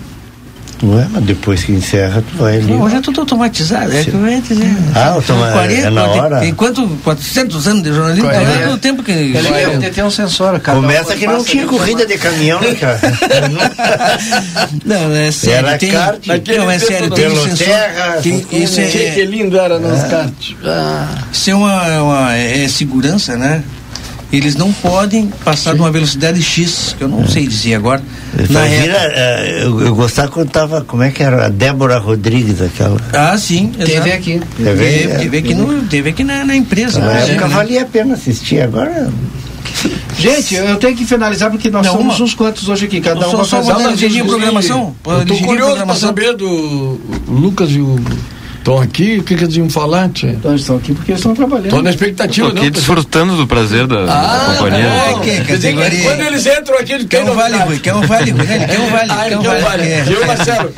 [0.83, 2.71] Ué, mas depois que encerra, tu vai ali.
[2.73, 3.95] Não, hoje é tudo automatizado.
[3.95, 4.75] É que eu ia dizer.
[4.95, 6.39] Ah, automa- é na tem- hora?
[6.39, 6.87] Tem quanto?
[7.03, 8.27] 400 anos de jornalismo?
[8.27, 9.11] Então é é- todo o tempo que.
[9.11, 10.79] Ele deve de ter um sensor, cara.
[10.79, 12.99] Começa que não tinha corrida de caminhão, né, cara?
[14.85, 15.67] Não, é sério.
[15.67, 16.25] Era tem, kart.
[16.57, 17.09] não, é sério.
[17.11, 17.67] Tem um sensor.
[17.67, 20.55] terra, tem- isso é, Que, que lindo era nos cartos.
[21.31, 23.63] isso é uma, é uma- é segurança, né?
[24.31, 28.01] Eles não podem passar de uma velocidade X, que eu não sei dizer agora.
[28.33, 29.45] Na Imagina, reta.
[29.61, 31.47] eu, eu gostava quando tava, como é que era?
[31.47, 32.97] A Débora Rodrigues, aquela.
[33.11, 33.67] Ah, sim.
[33.77, 34.09] TV exato.
[34.09, 34.41] aqui.
[34.55, 35.17] TV, Teve, é.
[35.17, 36.99] teve aqui, no, teve aqui na, na empresa.
[36.99, 37.55] Na por época né?
[37.55, 39.11] valia a pena assistir, agora.
[40.17, 43.01] Gente, eu tenho que finalizar porque nós Não, somos uma- uns quantos hoje aqui.
[43.01, 44.95] Cada um Só- vai só fazer uma uma ligeirinha programação.
[45.05, 46.07] Eu tô curioso programação.
[46.09, 47.99] saber do Lucas e o
[48.61, 50.29] estão aqui, o que que eles iam falar, tia?
[50.31, 51.69] Então, eles estão aqui porque eles estão trabalhando.
[51.69, 52.71] Tô na expectativa, Tô aqui não.
[52.71, 54.85] desfrutando do prazer da, Ah, da companhia.
[54.85, 56.01] é, que- categoria.
[56.03, 57.69] Quando eles entram aqui, eles Quer um vale, novidade.
[57.69, 58.67] Rui, quer um vale, Rui, né?
[58.67, 60.01] Quer um vale, Ah, quer um vale.
[60.03, 60.73] Viu, Marcelo?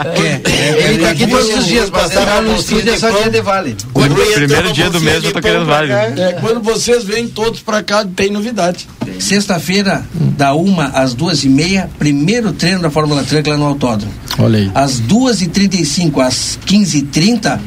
[0.86, 3.30] Ele tá aqui todos os dias, mas passar entrar no uma estúdio é só dia
[3.30, 3.76] de vale.
[3.94, 5.92] Quando primeiro dia do mês eu tô querendo vale.
[5.92, 8.88] É, quando vocês vêm todos pra cá, tem novidade.
[9.20, 14.12] Sexta-feira, da uma às duas e meia, primeiro treino da Fórmula Truck lá no autódromo.
[14.40, 14.72] Olha aí.
[14.74, 17.60] Às duas e trinta e cinco, às quinze e trinta,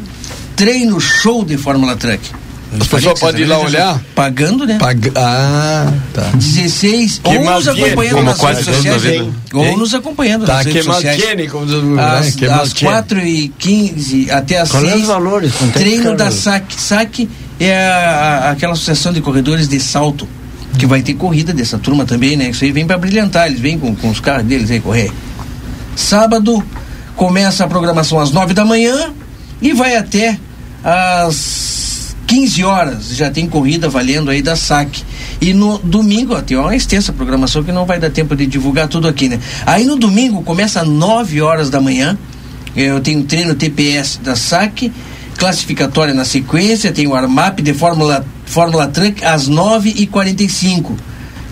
[0.56, 2.20] treino show de Fórmula Truck.
[2.80, 4.02] As pessoas podem ir lá olhar?
[4.14, 4.76] Pagando, né?
[4.78, 5.12] Pag...
[5.14, 6.30] Ah, tá.
[6.34, 9.02] 16, Que ou nos acompanhando como nas quase redes sociais.
[9.02, 9.26] vida.
[9.54, 9.76] Ou Hein?
[9.76, 11.18] nos acompanhando Tá, nas que redes sociais.
[11.18, 12.32] maltiene, como diz né?
[12.36, 12.92] Que às maltiene.
[12.92, 15.52] 4 e 15 até às Qual é 6 os valores?
[15.62, 16.30] É treino da?
[16.30, 16.74] SAC.
[16.76, 17.28] SAC
[17.60, 18.00] é a-
[18.48, 20.28] a- aquela associação de corredores de salto
[20.76, 22.50] que vai ter corrida dessa turma também, né?
[22.50, 25.10] Isso aí vem para brilhantar, eles vêm com, com os carros deles aí correr.
[25.94, 26.62] Sábado
[27.14, 29.12] começa a programação às 9 da manhã
[29.62, 30.38] e vai até
[30.86, 33.16] às 15 horas.
[33.16, 35.02] Já tem corrida valendo aí da SAC.
[35.40, 38.86] E no domingo, ó, tem uma extensa programação que não vai dar tempo de divulgar
[38.86, 39.40] tudo aqui, né?
[39.66, 42.16] Aí no domingo começa às 9 horas da manhã.
[42.76, 44.92] Eu tenho treino TPS da SAC,
[45.36, 50.92] classificatória na sequência, tem o Armap de Fórmula, Fórmula Truck às 9h45.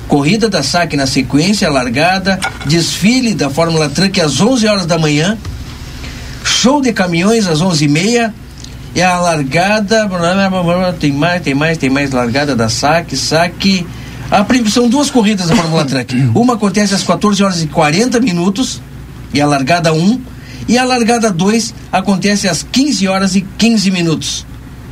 [0.07, 5.39] Corrida da SAC na sequência, largada, desfile da Fórmula Truck às 11 horas da manhã,
[6.45, 8.31] show de caminhões às 11h30,
[8.95, 10.09] e a largada,
[11.01, 13.85] tem mais, tem mais, tem mais largada da SAC, SAC.
[14.31, 16.15] A, são duas corridas da Fórmula Truck.
[16.35, 18.81] Uma acontece às 14 horas e 40 minutos,
[19.33, 20.21] e a largada 1,
[20.69, 24.47] e a largada 2 acontece às 15 horas e 15 minutos.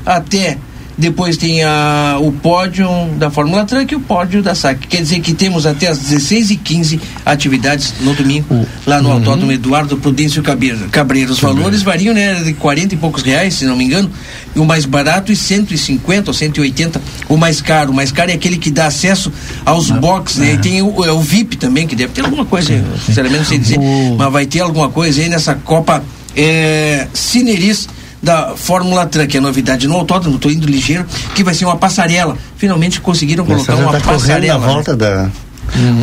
[0.05, 0.59] Até
[1.03, 2.89] depois tem a, o pódio
[3.19, 4.87] da Fórmula Truck e o pódio da SAC.
[4.87, 9.51] Quer dizer que temos até às 16 e 15 atividades no domingo, lá no Autódromo
[9.51, 10.89] Eduardo Prudêncio Cabreiro.
[10.91, 11.33] Cabreiro.
[11.33, 12.43] Os valores variam, né?
[12.43, 14.11] De 40 e poucos reais, se não me engano.
[14.55, 17.03] E o mais barato e 150 ou 180.
[17.29, 17.91] O mais caro.
[17.91, 19.33] O mais caro é aquele que dá acesso
[19.67, 20.55] aos boxes, né?
[20.55, 22.73] E tem o, é o VIP também, que deve ter alguma coisa,
[23.05, 23.79] sinceramente não sei dizer.
[24.17, 26.03] Mas vai ter alguma coisa aí nessa Copa
[26.37, 27.89] é, Cineris
[28.23, 31.05] da Fórmula Truck, é novidade no autódromo, tô indo ligeiro,
[31.35, 32.39] que vai ser uma passarela.
[32.57, 34.61] Finalmente conseguiram colocar uma tá passarela.
[34.61, 34.73] na né?
[34.73, 35.29] volta da.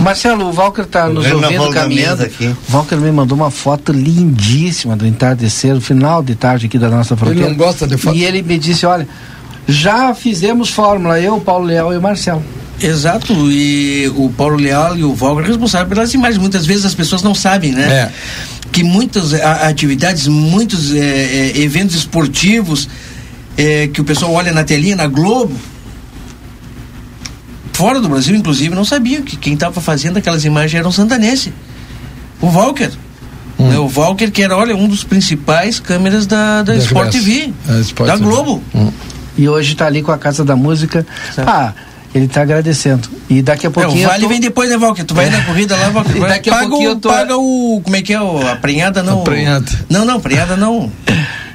[0.02, 2.20] Marcelo, o Walker está nos ouvindo caminhando.
[2.20, 2.56] mesa aqui.
[2.70, 6.90] O Walker me mandou uma foto lindíssima do entardecer, no final de tarde aqui da
[6.90, 7.50] nossa fronteira.
[7.50, 8.16] não gosta de foto?
[8.18, 9.08] E ele me disse: olha,
[9.68, 12.44] já fizemos fórmula, eu, Paulo Leal e o Marcelo.
[12.82, 16.38] Exato, e o Paulo Leal e o Valga responsável pelas imagens.
[16.38, 17.92] Muitas vezes as pessoas não sabem, né?
[17.92, 18.12] É.
[18.72, 22.88] Que muitas atividades, muitos é, é, eventos esportivos
[23.58, 25.54] é, que o pessoal olha na telinha, na Globo,
[27.74, 31.54] fora do Brasil, inclusive, não sabiam que quem estava fazendo aquelas imagens era um santanense.
[32.42, 32.90] O Walker.
[33.58, 33.68] Hum.
[33.70, 33.78] Né?
[33.78, 37.12] O Walker, que era, olha, um dos principais câmeras da, da Da Sport.
[37.12, 38.30] TV, É, Sport da TV.
[38.30, 38.64] Globo.
[39.38, 41.06] E hoje está ali com a Casa da Música.
[41.38, 41.74] Ah,
[42.14, 43.08] ele está agradecendo.
[43.30, 44.06] E daqui a É, pouquinho.
[44.06, 45.04] o vale tô- vem depois, né, Walker?
[45.04, 46.18] Tu vai na corrida lá, Walker.
[46.18, 47.82] E daqui a paga pouquinho o, eu tô- paga o.
[47.84, 48.22] Como é que é?
[48.22, 49.22] O, a prenhada não.
[49.22, 49.72] A prenhada.
[49.90, 50.92] Não, não, prenhada não.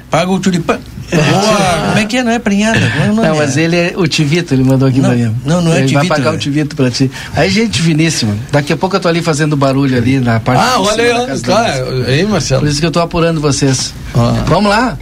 [0.09, 0.79] Paga o tulipã.
[1.11, 2.23] Ou a- como é que é?
[2.23, 2.79] Não é prenhada?
[2.79, 3.61] Não, é Não, mas é.
[3.61, 5.35] ele é o Tivito, ele mandou aqui Não, pra mim.
[5.45, 6.37] não, não é ele Tivito, vai pagar né?
[6.37, 7.11] o Tivito pra ti.
[7.35, 8.35] Aí, gente finíssima.
[8.51, 11.03] Daqui a pouco eu tô ali fazendo barulho ali na parte Ah, de cima olha
[11.03, 11.65] aí, casa tá,
[12.07, 12.61] aí, Marcelo.
[12.61, 13.93] Por isso que eu tô apurando vocês.
[14.15, 14.43] Ah.
[14.47, 14.97] Vamos lá.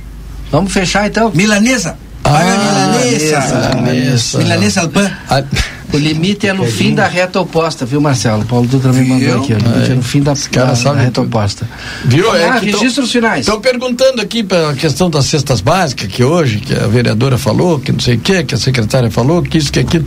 [0.51, 1.31] Vamos fechar então.
[1.33, 1.95] Milanesa.
[2.23, 3.71] Ah, milanesa.
[3.75, 4.37] milanesa.
[4.39, 5.11] Milanesa al pan.
[5.29, 5.43] Ah,
[5.93, 8.43] O limite é no fim da reta oposta, viu, Marcelo?
[8.45, 9.53] Paulo Dutra me mandou aqui.
[9.53, 11.27] O limite é no fim da, da, da reta tudo.
[11.27, 11.69] oposta.
[12.05, 12.25] Viu?
[12.33, 13.41] Lá, que tão- registros finais.
[13.41, 17.91] Estão perguntando aqui pela questão das cestas básicas, que hoje, que a vereadora falou, que
[17.91, 20.05] não sei o que, que a secretária falou, que isso, que aquilo.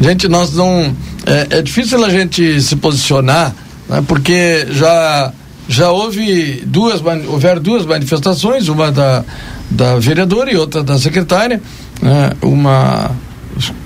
[0.00, 0.94] Gente, nós não.
[1.26, 3.54] É, é difícil a gente se posicionar,
[3.90, 5.32] né, porque já,
[5.68, 9.22] já houve duas, houveram duas manifestações, uma da,
[9.70, 11.60] da vereadora e outra da secretária.
[12.00, 13.10] né, uma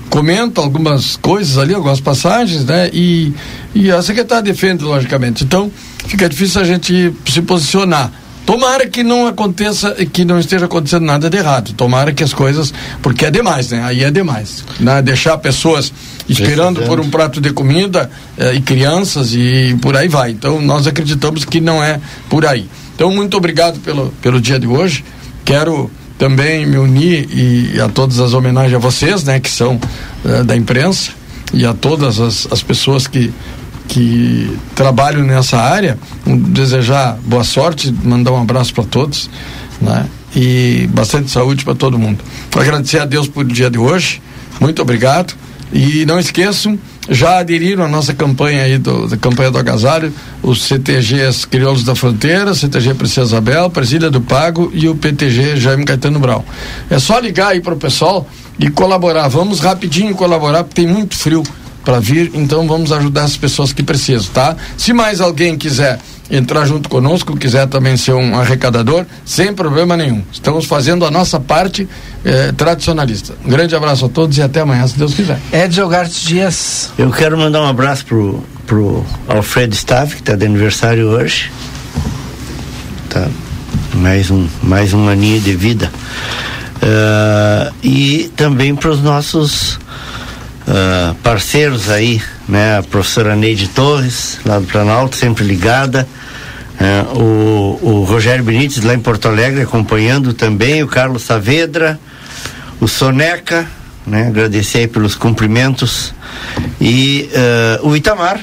[0.09, 2.89] comenta algumas coisas ali, algumas passagens, né?
[2.91, 3.33] E,
[3.73, 5.43] e a secretária defende, logicamente.
[5.45, 5.71] Então,
[6.05, 8.11] fica difícil a gente se posicionar.
[8.45, 11.73] Tomara que não aconteça, que não esteja acontecendo nada de errado.
[11.73, 13.81] Tomara que as coisas, porque é demais, né?
[13.83, 14.65] Aí é demais.
[14.79, 15.01] Né?
[15.01, 15.93] Deixar pessoas
[16.27, 20.31] esperando por um prato de comida eh, e crianças e por aí vai.
[20.31, 22.67] Então, nós acreditamos que não é por aí.
[22.95, 25.05] Então, muito obrigado pelo, pelo dia de hoje.
[25.43, 29.79] Quero também me unir e a todas as homenagens a vocês, né, que são
[30.23, 31.11] eh, da imprensa
[31.53, 33.33] e a todas as, as pessoas que
[33.91, 39.29] que trabalham nessa área, um, desejar boa sorte, mandar um abraço para todos,
[39.81, 40.05] né?
[40.33, 42.23] E bastante saúde para todo mundo.
[42.55, 44.21] Agradecer a Deus por o dia de hoje.
[44.61, 45.33] Muito obrigado.
[45.73, 46.79] E não esqueçam,
[47.11, 51.93] já aderiram à nossa campanha aí do, da campanha do agasalho, os CTGs Crioulos da
[51.93, 56.45] Fronteira, CTG Princesa Isabel, Presília do Pago e o PTG Jaime Caetano Brau.
[56.89, 58.25] É só ligar aí para o pessoal
[58.57, 59.27] e colaborar.
[59.27, 61.43] Vamos rapidinho colaborar, porque tem muito frio
[61.83, 64.55] para vir, então vamos ajudar as pessoas que precisam, tá?
[64.77, 65.99] Se mais alguém quiser
[66.31, 70.23] entrar junto conosco, quiser também ser um arrecadador, sem problema nenhum.
[70.31, 71.87] Estamos fazendo a nossa parte
[72.23, 73.35] eh, tradicionalista.
[73.45, 75.37] Um grande abraço a todos e até amanhã, se Deus quiser.
[75.51, 76.91] Edson Gartes Dias.
[76.97, 81.51] Eu quero mandar um abraço pro, pro Alfredo Staff, que está de aniversário hoje.
[83.09, 83.27] Tá.
[83.93, 85.91] Mais um, mais um aninho de vida.
[86.81, 89.77] Ah, e também para os nossos
[90.67, 92.77] ah, parceiros aí, né?
[92.77, 96.07] A professora Neide Torres, lá do Planalto, sempre ligada.
[96.81, 101.99] É, o, o Rogério Benítez lá em Porto Alegre acompanhando também, o Carlos Saavedra,
[102.79, 103.67] o Soneca,
[104.07, 104.27] né?
[104.27, 106.11] Agradecer aí pelos cumprimentos.
[106.79, 108.39] E ah, o Itamar,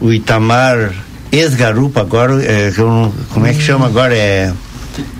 [0.00, 0.92] o Itamar
[1.30, 4.14] ex-garupa agora, é, não- como é que chama agora?
[4.16, 4.50] É,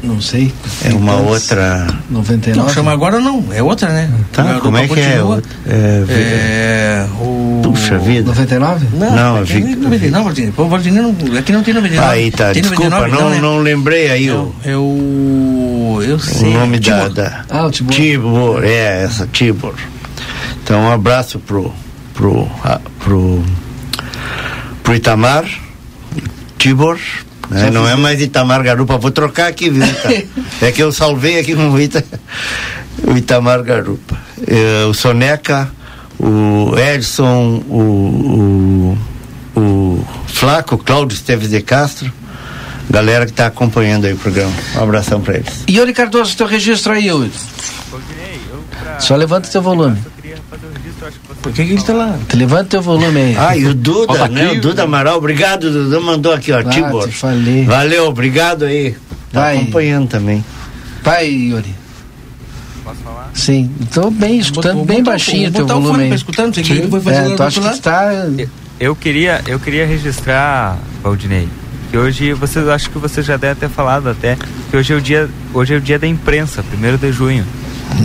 [0.03, 0.51] Não sei.
[0.85, 1.87] é uma Então, outra.
[2.11, 2.59] 99.
[2.67, 4.11] Não, chama agora não, é outra, né?
[4.33, 5.21] Tá, como é que é?
[5.67, 7.38] É, É, o...
[7.73, 8.29] Puxa vida.
[8.29, 8.87] 99?
[8.93, 10.53] Não, Não, não, vi- tem 99, Valdinei.
[10.53, 12.09] Pô, Valdinei não, aqui não tem 99.
[12.13, 13.39] Aí tá, tem desculpa, 99, não, né?
[13.41, 16.01] não lembrei aí o, É o.
[16.05, 16.53] Eu o sei.
[16.53, 17.11] nome da, Timor.
[17.11, 17.45] da.
[17.49, 17.93] Ah, o Tibor.
[17.95, 19.75] Tibor, é, essa, Tibor.
[20.63, 21.73] Então, um abraço pro,
[22.15, 23.43] pro, a- pro,
[24.83, 25.45] pro Itamar,
[26.59, 26.99] Tibor,
[27.51, 27.71] né?
[27.71, 29.83] não é mais Itamar Garupa, vou trocar aqui, viu?
[30.61, 32.05] É que eu salvei aqui com o, Ita,
[33.07, 34.19] o Itamar Garupa.
[34.47, 35.71] É, o Soneca,
[36.19, 38.97] o Edson, o,
[39.57, 42.11] o, o Flaco, Cláudio Esteves de Castro,
[42.91, 44.53] galera que está acompanhando aí o programa.
[44.77, 45.65] Um abração para eles.
[45.69, 47.31] Yuri Cardoso, teu registro aí, Yuri.
[48.99, 49.99] Só levanta teu volume.
[51.43, 52.19] Por que, que ele está lá?
[52.35, 53.37] Levanta teu volume aí.
[53.39, 54.47] Ah, e o Duda, Fala né?
[54.47, 54.59] aqui.
[54.59, 57.07] O Duda Amaral, obrigado, Duda mandou aqui, ó, Ah, Tibor.
[57.09, 57.65] te falei.
[57.65, 58.97] Valeu, obrigado aí.
[59.33, 59.57] Tá Vai.
[59.59, 60.45] acompanhando também.
[61.03, 61.75] Vai, Yuri.
[62.89, 63.31] Posso falar?
[63.35, 66.03] Sim, estou bem escutando, Vou bem botar o- baixinho vou teu botar o volume fone
[66.05, 66.09] aí.
[66.09, 68.11] pra escutar, não sei o que ele foi fazer é, tu acha que está...
[68.81, 71.49] Eu queria, eu queria registrar, Valdinei,
[71.91, 74.37] que hoje vocês acho que vocês já devem ter falado até
[74.71, 77.45] que hoje é o dia, hoje é o dia da imprensa, primeiro de junho.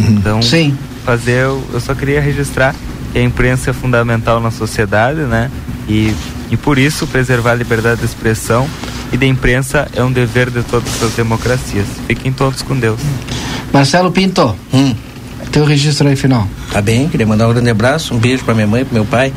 [0.10, 0.76] Então, Sim.
[1.06, 2.74] fazer, eu, eu só queria registrar
[3.12, 5.52] que a imprensa é fundamental na sociedade, né?
[5.88, 6.14] E,
[6.50, 8.68] e por isso preservar a liberdade de expressão
[9.12, 11.86] e da imprensa é um dever de todas as democracias.
[12.08, 13.00] Fiquem todos com Deus.
[13.74, 14.94] Marcelo Pinto, Hum.
[15.52, 16.48] teu registro aí final.
[16.72, 19.34] Tá bem, queria mandar um grande abraço, um beijo pra minha mãe, pro meu pai,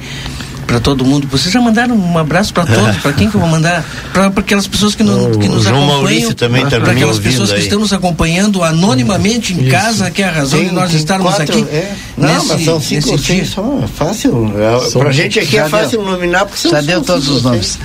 [0.67, 1.29] pra todo mundo.
[1.29, 2.97] Vocês já mandaram um abraço pra todos?
[2.99, 3.85] pra quem que eu vou mandar?
[4.13, 5.87] Pra aquelas pessoas que, no- que nos João acompanham.
[6.03, 7.63] Maurício também tá pra me aquelas ouvindo pessoas que aí.
[7.63, 9.71] estão nos acompanhando anonimamente em Isso.
[9.71, 11.67] casa, que é a razão Tem- de nós estarmos quatro, aqui.
[11.71, 11.95] é.
[12.17, 14.53] Não, mas são cinco ou nesse seis só, é fácil.
[14.59, 16.11] É, Só- pra gente aqui é fácil deu.
[16.13, 17.79] nominar porque são Já deu todos cinco os nomes.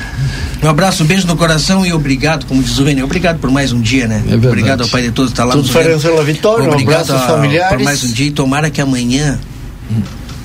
[0.64, 3.72] Um abraço, um beijo no coração e obrigado, como diz o Renê, obrigado por mais
[3.72, 4.22] um dia, né?
[4.26, 4.48] verdade.
[4.48, 5.72] obrigado ao Pai de todos que está lá Tudo nos
[6.24, 7.76] vitória, um Obrigado abraço aos a- familiares.
[7.78, 9.40] Por mais um dia e tomara que amanhã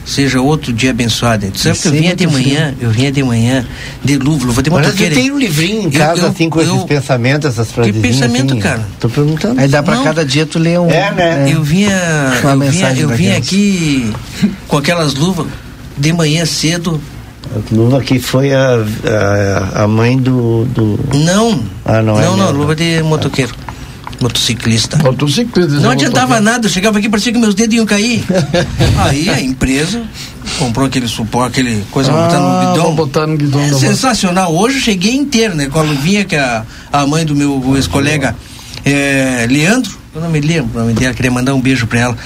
[0.06, 1.50] seja outro dia abençoado.
[1.50, 3.66] Tu sabe que eu vinha de muito manhã, eu vinha de manhã
[4.04, 5.14] de luva, luva de Mas motoqueiro.
[5.14, 7.96] você tem um livrinho em Eu- casa, eu- assim, com esses eu- pensamentos, essas frases.
[8.00, 8.86] pensamento, cara?
[9.00, 9.60] Tô perguntando.
[9.60, 10.04] Aí dá pra Não.
[10.04, 10.88] cada dia tu ler um.
[10.88, 11.50] É, né?
[11.52, 11.90] Eu vinha,
[12.42, 14.12] Uma eu vinha, eu vinha aqui
[14.68, 15.46] com aquelas luvas
[15.98, 17.00] de manhã cedo.
[17.54, 18.84] A luva que foi a,
[19.74, 20.98] a, a mãe do, do.
[21.14, 21.60] Não.
[21.84, 22.58] Ah, não, é não, não, mesmo.
[22.60, 23.54] luva de motoqueiro.
[24.20, 24.96] Motociclista.
[24.98, 25.80] Motociclista.
[25.80, 28.24] Não adiantava nada, eu chegava aqui parecia que meus dedos iam cair.
[28.98, 30.02] Aí a empresa
[30.58, 32.94] comprou aquele suporte, aquele coisa Ah, botando no guidão.
[32.94, 34.54] botar no guidão É sensacional.
[34.54, 35.66] Hoje eu cheguei inteiro, né?
[35.66, 38.34] Com a luvinha que a, a mãe do meu ex-colega
[38.84, 42.16] é, Leandro, eu não me lembro o nome dela, queria mandar um beijo pra ela.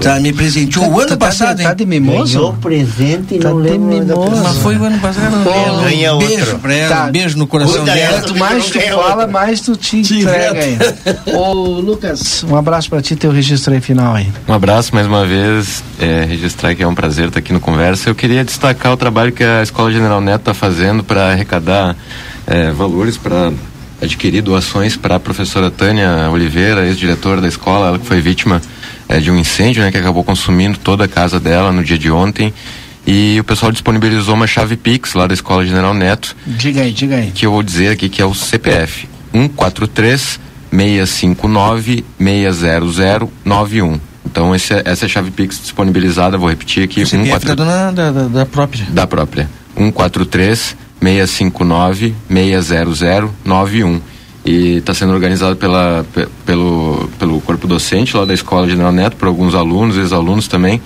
[0.00, 1.76] Tá, me presenteou o Tá- ano tá- passado, tá hein?
[1.76, 2.34] de mimoso?
[2.38, 4.42] Ganhou presente e Tá não lembro mimoso.
[4.42, 5.82] Mas foi o ano passado, não lembro.
[5.84, 6.58] Ganha Um beijo outro.
[6.58, 7.04] pra ela, Tá.
[7.04, 8.20] um beijo no coração Cuida dela.
[8.20, 9.26] Quanto mais tu fala, outra.
[9.28, 10.78] mais tu te entrega aí.
[11.34, 14.28] Ô, Lucas, um abraço pra ti, teu registro aí final aí.
[14.48, 18.08] Um abraço mais uma vez, é, registrar que é um prazer estar aqui no Conversa.
[18.10, 21.96] Eu queria destacar o trabalho que a Escola General Neto está fazendo para arrecadar
[22.46, 23.52] é, valores para
[24.00, 28.60] adquirir doações para a professora Tânia Oliveira, ex-diretora da escola, ela que foi vítima
[29.08, 32.10] é, de um incêndio né, que acabou consumindo toda a casa dela no dia de
[32.10, 32.52] ontem.
[33.06, 37.16] E o pessoal disponibilizou uma chave Pix lá da Escola General Neto Diga aí, diga
[37.16, 37.30] aí.
[37.30, 40.40] que eu vou dizer aqui que é o CPF 143
[40.70, 44.00] 659 60091.
[44.24, 47.54] Então esse, é- essa é a chave Pix disponibilizada, vou repetir aqui, O CPF da
[47.54, 48.84] 143 dona da, da, da própria.
[48.90, 49.48] da própria.
[49.76, 54.00] 143 659 60091.
[54.44, 59.16] E está sendo organizado pela, pe- pelo, pelo corpo docente lá da Escola General Neto,
[59.16, 60.80] por alguns alunos, ex-alunos também.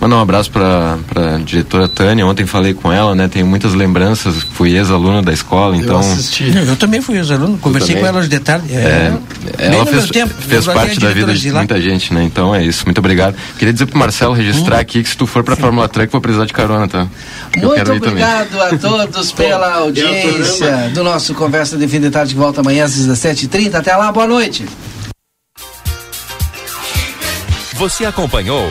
[0.00, 2.26] Mandar um abraço para a diretora Tânia.
[2.26, 3.28] Ontem falei com ela, né?
[3.28, 4.42] Tenho muitas lembranças.
[4.42, 6.00] Fui ex-aluno da escola, então.
[6.40, 8.74] Eu, eu também fui ex-aluno, conversei com ela hoje de tarde.
[8.74, 9.12] É,
[9.56, 11.60] bem ela fez, tempo, fez parte da vida de lá.
[11.60, 12.22] muita gente, né?
[12.24, 12.84] Então é isso.
[12.84, 13.34] Muito obrigado.
[13.58, 16.44] Queria dizer pro Marcelo registrar aqui que se tu for pra Fórmula Truck, vou precisar
[16.44, 17.06] de carona, tá?
[17.56, 17.98] Eu Muito ir também.
[18.24, 22.84] obrigado a todos pela audiência do nosso Conversa de Fim de Tarde que volta amanhã
[22.84, 23.74] às 17h30.
[23.74, 24.66] Até lá, boa noite.
[27.74, 28.70] Você acompanhou